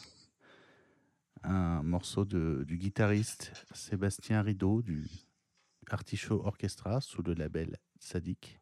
un 1.41 1.81
morceau 1.81 2.25
de, 2.25 2.63
du 2.67 2.77
guitariste 2.77 3.51
Sébastien 3.73 4.43
Rideau 4.43 4.83
du 4.83 5.07
Artichaut 5.89 6.45
Orchestra 6.45 7.01
sous 7.01 7.23
le 7.23 7.33
label 7.33 7.77
Sadik. 7.99 8.59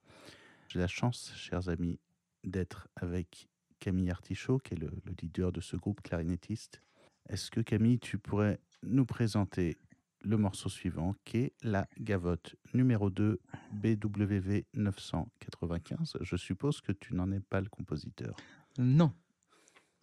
J'ai 0.70 0.80
la 0.80 0.88
chance, 0.88 1.34
chers 1.36 1.68
amis, 1.68 2.00
d'être 2.46 2.88
avec 2.96 3.50
Camille 3.80 4.10
Artichaut, 4.10 4.58
qui 4.58 4.76
est 4.76 4.78
le, 4.78 4.90
le 5.04 5.14
leader 5.22 5.52
de 5.52 5.60
ce 5.60 5.76
groupe 5.76 6.02
clarinettiste. 6.02 6.82
Est-ce 7.28 7.52
que 7.52 7.60
Camille, 7.60 8.00
tu 8.00 8.18
pourrais 8.18 8.62
nous 8.84 9.06
présenter 9.06 9.78
le 10.22 10.38
morceau 10.38 10.70
suivant, 10.70 11.14
qui 11.26 11.38
est 11.40 11.54
la 11.62 11.90
gavotte 12.00 12.56
numéro 12.74 13.10
2 13.10 13.42
BWV 13.74 14.66
995 14.76 16.18
Je 16.22 16.36
suppose 16.38 16.80
que 16.80 16.94
tu 16.94 17.16
n'en 17.16 17.30
es 17.34 17.42
pas 17.42 17.60
le 17.60 17.68
compositeur. 17.68 18.34
Non. 18.78 19.14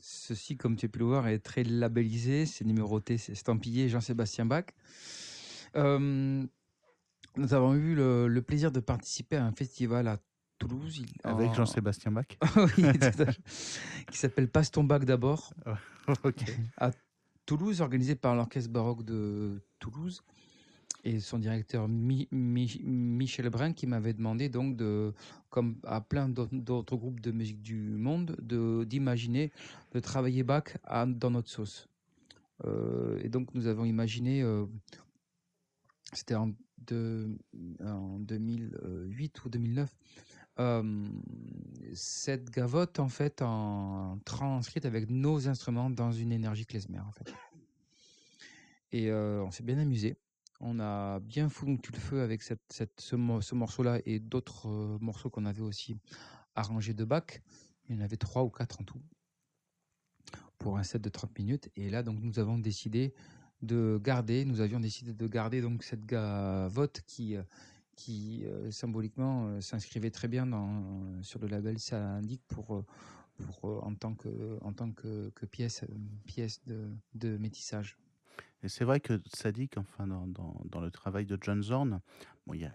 Ceci, 0.04 0.56
comme 0.56 0.74
tu 0.74 0.88
peux 0.88 0.98
le 0.98 1.04
voir, 1.04 1.28
est 1.28 1.38
très 1.38 1.62
labellisé, 1.62 2.44
c'est 2.44 2.64
numéroté, 2.64 3.18
c'est 3.18 3.32
estampillé 3.32 3.88
Jean-Sébastien 3.88 4.44
Bach. 4.44 4.64
Euh, 5.76 6.44
nous 7.36 7.54
avons 7.54 7.74
eu 7.74 7.94
le, 7.94 8.26
le, 8.26 8.42
plaisir 8.42 8.72
de 8.72 8.80
participer 8.80 9.36
à 9.36 9.46
un 9.46 9.52
festival 9.52 10.08
à 10.08 10.18
Toulouse. 10.58 11.04
Avec 11.22 11.50
en... 11.50 11.54
Jean-Sébastien 11.54 12.10
Bach 12.10 12.26
Oui, 12.56 12.84
qui 14.10 14.18
s'appelle 14.18 14.48
Passe 14.48 14.72
ton 14.72 14.82
bac 14.82 15.04
d'abord. 15.04 15.54
ok. 16.24 16.42
À 16.78 16.90
Toulouse, 17.46 17.80
organisé 17.80 18.16
par 18.16 18.34
l'Orchestre 18.34 18.72
baroque 18.72 19.04
de 19.04 19.62
Toulouse 19.78 20.24
et 21.04 21.20
son 21.20 21.38
directeur 21.38 21.88
Mi 21.88 22.28
Mi 22.30 22.80
Michel 22.84 23.50
Brun 23.50 23.72
qui 23.72 23.86
m'avait 23.86 24.12
demandé 24.12 24.48
donc 24.48 24.76
de, 24.76 25.12
comme 25.50 25.76
à 25.84 26.00
plein 26.00 26.28
d'autres 26.28 26.96
groupes 26.96 27.20
de 27.20 27.32
musique 27.32 27.62
du 27.62 27.76
monde, 27.76 28.36
de 28.40 28.84
d'imaginer 28.84 29.50
de 29.92 30.00
travailler 30.00 30.42
Bach 30.42 30.76
dans 31.06 31.30
notre 31.30 31.50
sauce. 31.50 31.88
Euh, 32.64 33.18
et 33.22 33.28
donc 33.28 33.54
nous 33.54 33.66
avons 33.66 33.84
imaginé, 33.84 34.42
euh, 34.42 34.66
c'était 36.12 36.34
en, 36.34 36.52
en 37.84 38.18
2008 38.20 39.44
ou 39.44 39.48
2009, 39.48 39.96
euh, 40.60 41.08
cette 41.94 42.50
gavotte 42.50 43.00
en 43.00 43.08
fait 43.08 43.42
en 43.42 44.18
transcrite 44.24 44.84
avec 44.84 45.10
nos 45.10 45.48
instruments 45.48 45.90
dans 45.90 46.12
une 46.12 46.32
énergie 46.32 46.66
klezmer. 46.66 47.00
Et 48.92 49.10
on 49.10 49.50
s'est 49.50 49.62
bien 49.62 49.78
amusé. 49.78 50.16
On 50.64 50.78
a 50.78 51.18
bien 51.18 51.48
foutu 51.48 51.90
le 51.92 51.98
feu 51.98 52.22
avec 52.22 52.40
ce, 52.42 52.54
ce 52.68 53.54
morceau-là 53.54 53.98
et 54.06 54.20
d'autres 54.20 54.68
euh, 54.68 54.96
morceaux 55.00 55.28
qu'on 55.28 55.44
avait 55.44 55.60
aussi 55.60 55.96
arrangés 56.54 56.94
de 56.94 57.04
bac. 57.04 57.42
Il 57.88 57.96
y 57.96 57.98
en 57.98 58.00
avait 58.00 58.16
trois 58.16 58.44
ou 58.44 58.48
quatre 58.48 58.80
en 58.80 58.84
tout 58.84 59.00
pour 60.58 60.78
un 60.78 60.84
set 60.84 61.02
de 61.02 61.08
30 61.08 61.36
minutes. 61.36 61.68
Et 61.74 61.90
là, 61.90 62.04
donc, 62.04 62.20
nous 62.20 62.38
avons 62.38 62.58
décidé 62.58 63.12
de 63.60 64.00
garder, 64.00 64.44
nous 64.44 64.60
avions 64.60 64.78
décidé 64.78 65.12
de 65.12 65.26
garder 65.26 65.60
donc 65.60 65.82
cette 65.82 66.06
gavotte 66.06 67.02
qui, 67.08 67.36
qui 67.96 68.44
euh, 68.44 68.70
symboliquement 68.70 69.46
euh, 69.48 69.60
s'inscrivait 69.60 70.12
très 70.12 70.28
bien 70.28 70.48
sur 71.22 71.40
le 71.40 71.48
label 71.48 71.80
ça 71.80 72.00
indique 72.00 72.42
pour, 72.46 72.84
en 73.64 73.94
tant 73.96 74.14
que, 74.14 74.58
en 74.62 74.72
tant 74.72 74.92
que, 74.92 75.32
pièce, 75.50 75.84
de 77.14 77.36
métissage. 77.38 77.96
Et 78.62 78.68
c'est 78.68 78.84
vrai 78.84 79.00
que 79.00 79.20
Sadik, 79.26 79.76
enfin, 79.76 80.06
dans, 80.06 80.26
dans, 80.26 80.60
dans, 80.64 80.80
le 80.80 80.90
travail 80.90 81.26
de 81.26 81.36
John 81.40 81.62
Zorn, 81.62 82.00
bon, 82.46 82.54
il 82.54 82.60
y 82.60 82.64
a, 82.64 82.72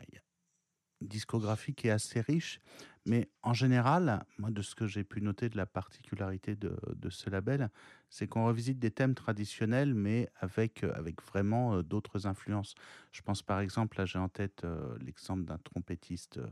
une 0.99 1.07
discographie 1.07 1.75
qui 1.75 1.88
est 1.88 1.91
assez 1.91 2.21
riche, 2.21 2.59
mais 3.05 3.29
en 3.43 3.53
général, 3.53 4.25
moi, 4.38 4.51
de 4.51 4.61
ce 4.61 4.75
que 4.75 4.88
j'ai 4.88 5.03
pu 5.03 5.21
noter 5.21 5.47
de 5.47 5.55
la 5.55 5.65
particularité 5.65 6.55
de, 6.55 6.75
ce 7.09 7.29
label, 7.29 7.69
c'est 8.09 8.27
qu'on 8.27 8.45
revisite 8.45 8.79
des 8.79 8.91
thèmes 8.91 9.15
traditionnels, 9.15 9.93
mais 9.93 10.29
avec, 10.35 10.83
avec 10.83 11.21
vraiment 11.23 11.75
euh, 11.75 11.83
d'autres 11.83 12.27
influences. 12.27 12.75
Je 13.11 13.21
pense 13.21 13.41
par 13.41 13.59
exemple, 13.59 13.97
là, 13.97 14.05
j'ai 14.05 14.19
en 14.19 14.29
tête 14.29 14.63
euh, 14.65 14.97
l'exemple 14.99 15.45
d'un 15.45 15.57
trompettiste, 15.59 16.38
euh, 16.38 16.47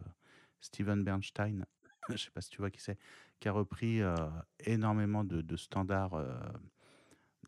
Steven 0.61 1.03
Bernstein, 1.03 1.65
je 2.09 2.13
ne 2.13 2.17
sais 2.17 2.31
pas 2.31 2.41
si 2.41 2.49
tu 2.49 2.57
vois 2.57 2.69
qui 2.69 2.81
c'est, 2.81 2.97
qui 3.39 3.49
a 3.49 3.51
repris 3.51 4.01
euh, 4.01 4.15
énormément 4.59 5.23
de 5.23 5.57
standards 5.57 6.15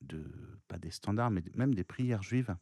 de 0.02 0.24
pas 0.68 0.78
des 0.78 0.92
standards, 0.92 1.32
mais 1.32 1.44
même 1.56 1.74
des 1.74 1.84
prières 1.84 2.24
juives. 2.24 2.56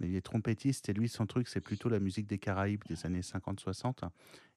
Mais 0.00 0.08
il 0.08 0.14
est 0.14 0.22
trompettiste 0.22 0.88
et 0.88 0.92
lui, 0.92 1.08
son 1.08 1.26
truc, 1.26 1.48
c'est 1.48 1.60
plutôt 1.60 1.88
la 1.88 1.98
musique 1.98 2.26
des 2.26 2.38
Caraïbes 2.38 2.84
des 2.88 3.04
années 3.04 3.20
50-60. 3.20 4.08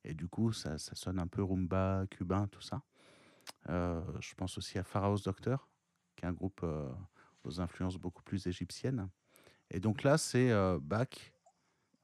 Et 0.04 0.14
du 0.14 0.28
coup, 0.28 0.52
ça, 0.52 0.78
ça, 0.78 0.96
sonne 0.96 1.20
un 1.20 1.28
peu 1.28 1.44
rumba, 1.44 2.06
cubain, 2.10 2.48
tout 2.48 2.62
ça. 2.62 2.84
Euh, 3.70 4.02
je 4.20 4.34
pense 4.36 4.58
aussi 4.58 4.78
à 4.78 4.84
Pharaoh's 4.84 5.24
Doctor, 5.24 5.68
qui 6.16 6.26
est 6.26 6.28
un 6.28 6.34
groupe 6.34 6.62
euh, 6.64 6.90
aux 7.44 7.60
influences 7.60 7.98
beaucoup 7.98 8.24
plus 8.24 8.46
égyptiennes. 8.48 9.10
Et 9.70 9.80
donc 9.80 10.04
là, 10.04 10.18
c'est 10.18 10.52
euh, 10.52 10.80
Bach 10.82 11.34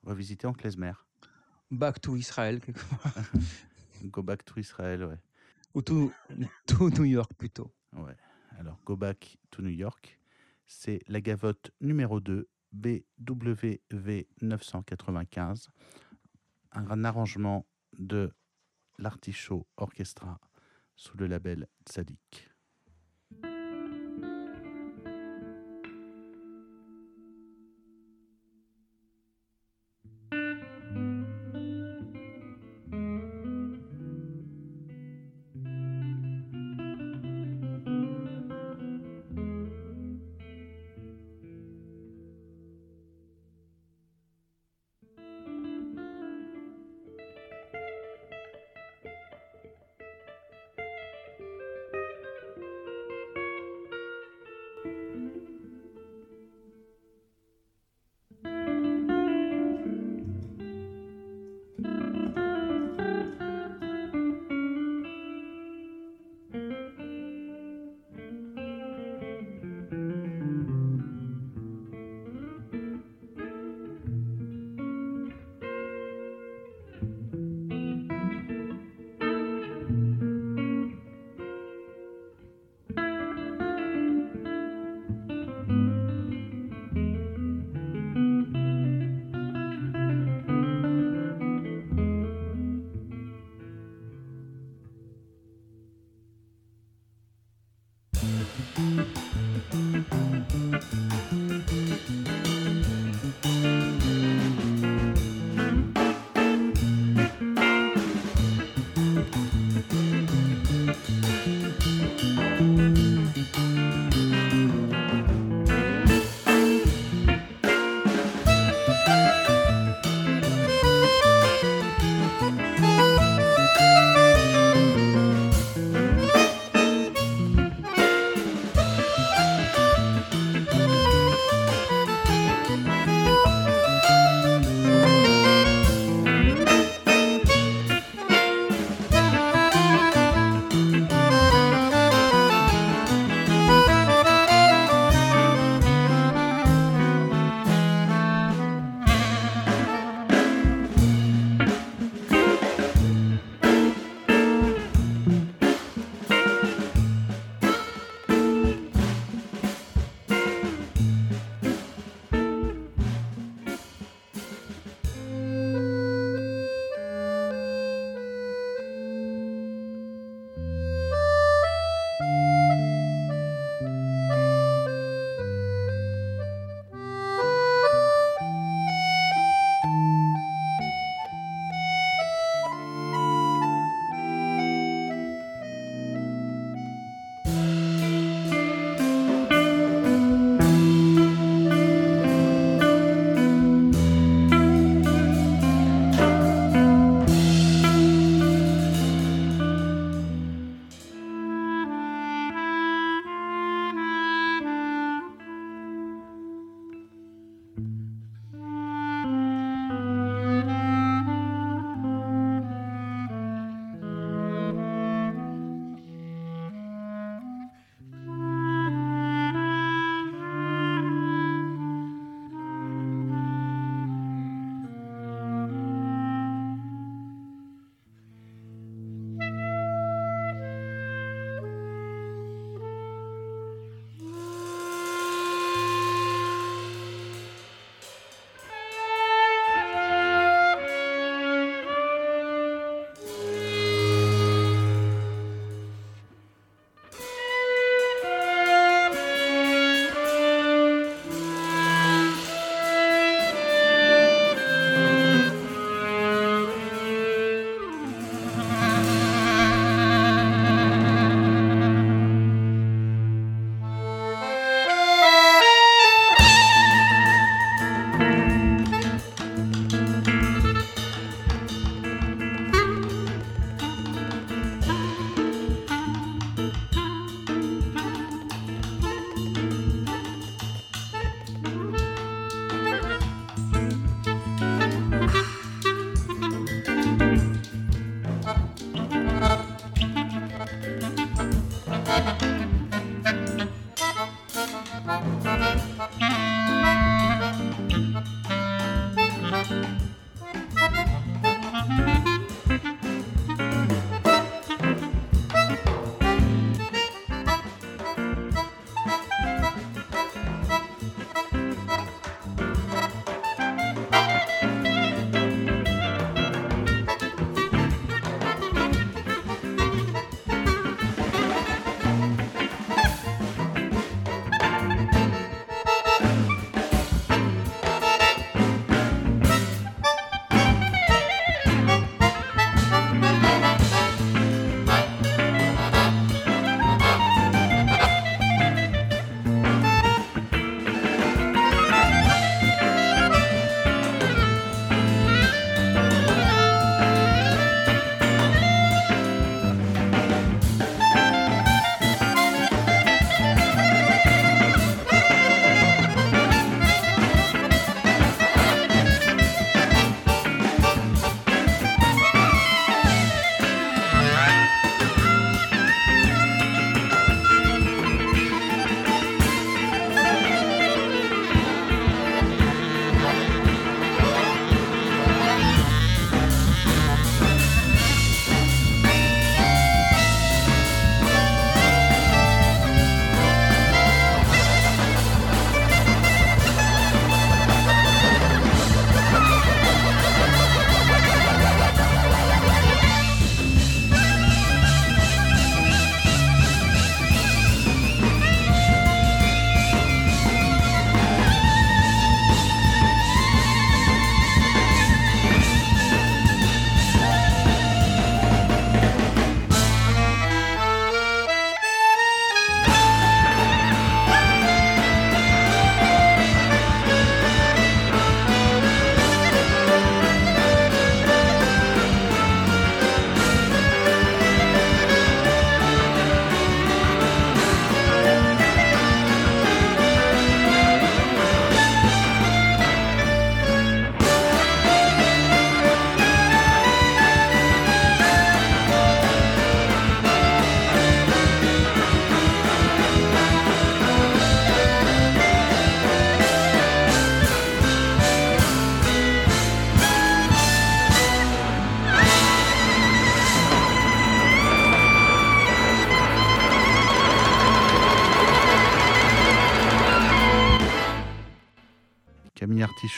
revisité 0.03 0.47
en 0.47 0.53
klezmer. 0.53 0.93
Back 1.69 1.99
to 2.01 2.15
Israël, 2.15 2.61
quelque 2.61 2.83
part. 2.85 3.13
Go 4.05 4.23
back 4.23 4.45
to 4.45 4.59
Israël, 4.59 5.03
ouais. 5.03 5.19
Ou 5.73 5.81
to, 5.81 6.11
to 6.67 6.89
New 6.89 7.03
York, 7.03 7.33
plutôt. 7.37 7.71
Ouais. 7.93 8.15
Alors, 8.59 8.79
Go 8.85 8.95
Back 8.95 9.37
to 9.51 9.61
New 9.61 9.69
York, 9.69 10.19
c'est 10.65 11.01
la 11.07 11.21
gavotte 11.21 11.69
numéro 11.79 12.19
2, 12.19 12.49
BWV 12.71 13.81
995, 14.41 15.69
un 16.71 17.03
arrangement 17.03 17.67
de 17.99 18.33
l'Artichaut 18.97 19.67
Orchestra 19.77 20.39
sous 20.95 21.15
le 21.17 21.27
label 21.27 21.67
Tzadik. 21.85 22.46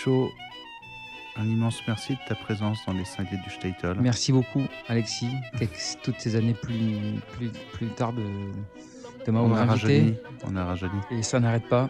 Un 0.08 1.45
immense 1.45 1.82
merci 1.88 2.14
de 2.14 2.20
ta 2.28 2.36
présence 2.36 2.80
dans 2.86 2.93
les 2.93 3.06
cinglés 3.06 3.38
du 3.38 3.50
Statel. 3.50 3.97
Merci 4.02 4.32
beaucoup, 4.32 4.64
Alexis, 4.88 5.32
toutes 6.04 6.20
ces 6.20 6.36
années 6.36 6.54
plus, 6.54 6.95
plus, 7.34 7.50
plus 7.74 7.88
tard 7.88 8.14
de, 8.14 8.24
de 9.26 9.32
m'avoir 9.32 9.70
invité. 9.70 10.16
on 10.45 10.56
a 10.56 10.66
rajeuni. 10.66 11.00
Et 11.12 11.24
ça 11.24 11.39
n'arrête 11.39 11.68
pas. 11.70 11.89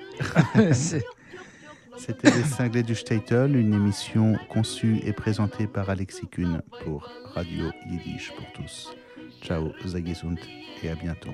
C'était 1.98 2.32
Les 2.32 2.44
Cinglés 2.44 2.84
du 2.84 2.96
Statel, 2.96 3.56
une 3.58 3.74
émission 3.74 4.38
conçue 4.50 5.00
et 5.04 5.12
présentée 5.12 5.68
par 5.68 5.90
Alexis 5.90 6.28
Kuhn 6.28 6.62
pour 6.84 7.10
Radio 7.34 7.72
Yiddish 7.90 8.32
pour 8.32 8.46
tous. 8.54 8.96
Ciao, 9.42 9.72
Zagisund 9.86 10.40
et 10.82 10.90
à 10.90 10.96
bientôt. 10.96 11.34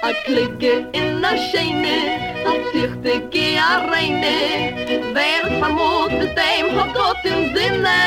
A 0.00 0.12
klikke 0.24 0.86
in 0.94 1.24
a 1.24 1.36
scheine, 1.36 1.98
a 2.46 2.52
zichte 2.70 3.28
ge 3.30 3.56
a 3.58 3.84
reine, 3.90 5.12
wer 5.12 5.44
vermut 5.58 6.10
bis 6.20 6.32
dem 6.36 6.70
hat 6.76 6.94
Gott 6.94 7.24
im 7.24 7.52
Sinne. 7.52 7.98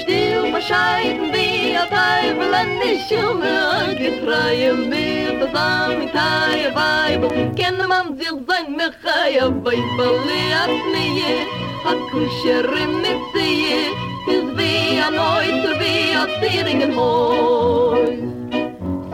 Still 0.00 0.52
bescheiden 0.52 1.32
wie 1.32 1.74
a 1.74 1.86
Teufel 1.86 2.52
an 2.52 2.68
die 2.82 3.00
Schumme, 3.06 3.96
getreue 3.96 4.74
mir 4.74 5.38
das 5.40 5.54
Amitaie 5.54 6.74
Weibel, 6.74 7.30
kenne 7.56 7.88
man 7.88 8.18
sich 8.18 8.36
sein 8.46 8.76
Mechaia 8.76 9.48
Weibel, 9.64 10.14
liat 10.28 10.74
nie, 10.92 11.46
a 11.86 11.94
kusherin 12.10 13.00
mit 13.00 13.22
sie, 13.32 13.88
is 14.28 14.46
wie 14.58 15.00
a 15.00 15.10
Neuter, 15.10 15.80
wie 15.80 16.14
a 16.14 16.26
Zieringen 16.40 16.94
Häus. 16.94 18.33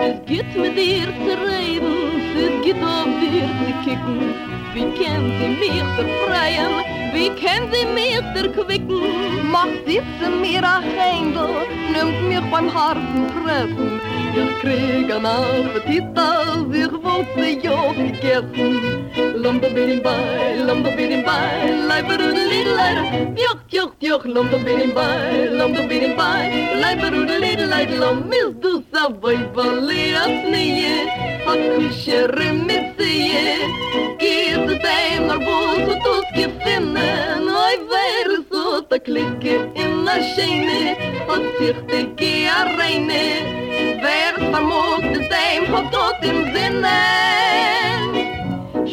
Es 0.02 0.16
geht 0.24 0.56
mit 0.56 0.78
dir 0.78 1.08
zu 1.24 1.32
reden, 1.46 1.92
es 2.34 2.64
geht 2.64 2.82
auf 2.82 3.04
dir 3.20 3.48
zu 3.60 3.70
kicken. 3.84 4.34
Wie 4.72 4.88
kennt 4.98 5.32
sie 5.38 5.48
mich 5.60 5.84
zu 5.96 6.04
freien, 6.24 6.72
wie 7.12 7.28
kennt 7.30 7.74
sie 7.74 7.84
mich 7.84 8.22
zu 8.34 8.50
quicken? 8.50 9.50
Mach 9.50 9.68
sitze 9.84 10.30
mir 10.40 10.64
a 10.64 10.80
Händel, 10.80 11.66
nimmt 11.92 12.28
mich 12.28 12.50
beim 12.50 12.72
harten 12.72 13.28
Fressen. 13.44 14.09
Ich 14.32 14.60
krieg 14.60 15.10
an 15.12 15.26
Appetit, 15.26 16.04
als 16.16 16.72
ich 16.72 16.92
wollte 16.92 17.66
ja 17.66 17.92
gegessen. 17.92 19.10
Lomba 19.34 19.68
bidim 19.68 20.02
bei, 20.02 20.54
lomba 20.66 20.90
bidim 20.90 21.24
bei, 21.24 21.70
leiberudelideleid. 21.88 23.36
Joch, 23.36 23.60
joch, 23.68 23.92
joch, 24.00 24.24
lomba 24.24 24.58
bidim 24.58 24.94
bei, 24.94 25.48
lomba 25.50 25.82
bidim 25.82 26.16
bei, 26.16 26.68
leiberudelideleid. 26.80 27.90
Lom, 27.98 28.28
mis 28.28 28.54
du 28.60 28.82
sa 28.92 29.08
vaivali 29.20 30.14
at 30.14 30.50
nie, 30.50 31.08
a 31.46 31.54
kushere 31.74 32.52
mitsie. 32.52 33.56
Giet 34.18 34.68
de 34.68 34.76
dem 34.78 35.26
naar 35.26 35.38
bos, 35.38 35.82
wat 35.86 36.04
du 36.04 36.14
ska 36.30 36.48
finna, 36.62 37.10
oi 37.66 37.76
ver 37.88 38.09
a 38.90 38.94
er 38.94 39.00
klicke 39.06 39.54
in 39.76 40.08
a 40.08 40.16
scheine 40.30 40.96
und 41.32 41.46
sich 41.58 41.76
de 41.90 42.00
kia 42.18 42.58
reine 42.78 43.24
wer 44.02 44.34
vermut 44.50 45.04
dem 45.32 45.62
hat 45.72 45.92
tot 45.92 46.16
im 46.30 46.38
sinne. 46.54 46.98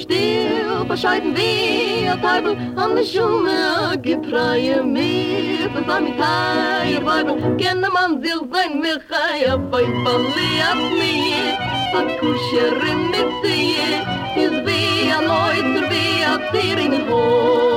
Still 0.02 0.86
bescheiden 0.86 1.36
wie 1.36 2.08
a 2.08 2.16
teibel 2.16 2.54
an 2.76 2.96
de 2.96 3.04
schume 3.12 3.98
gepreie 4.04 4.84
mir 4.84 5.70
was 5.74 5.86
tai 5.88 6.06
teier 6.20 7.04
weibel 7.08 7.36
kenne 7.58 7.90
man 7.96 8.22
sich 8.22 8.42
sein 8.54 8.80
mir 8.84 9.00
chaya 9.10 9.58
bei 9.72 9.86
verliert 10.04 10.82
mir 11.00 11.54
a 12.00 12.02
kusher 12.20 12.76
mit 13.12 13.30
sie 13.42 13.76
is 14.44 14.56
wie 14.68 15.12
a 15.18 15.20
neuter 15.30 15.86
wie 15.92 16.24
a 16.34 16.36
tier 16.52 16.80
in 16.86 17.77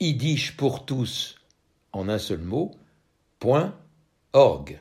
www.yiddishpourtous 0.00 1.34
en 1.92 2.08
un 2.08 2.18
seul 2.18 2.38
mot, 2.38 2.76
point 3.40 3.74
org. 4.32 4.78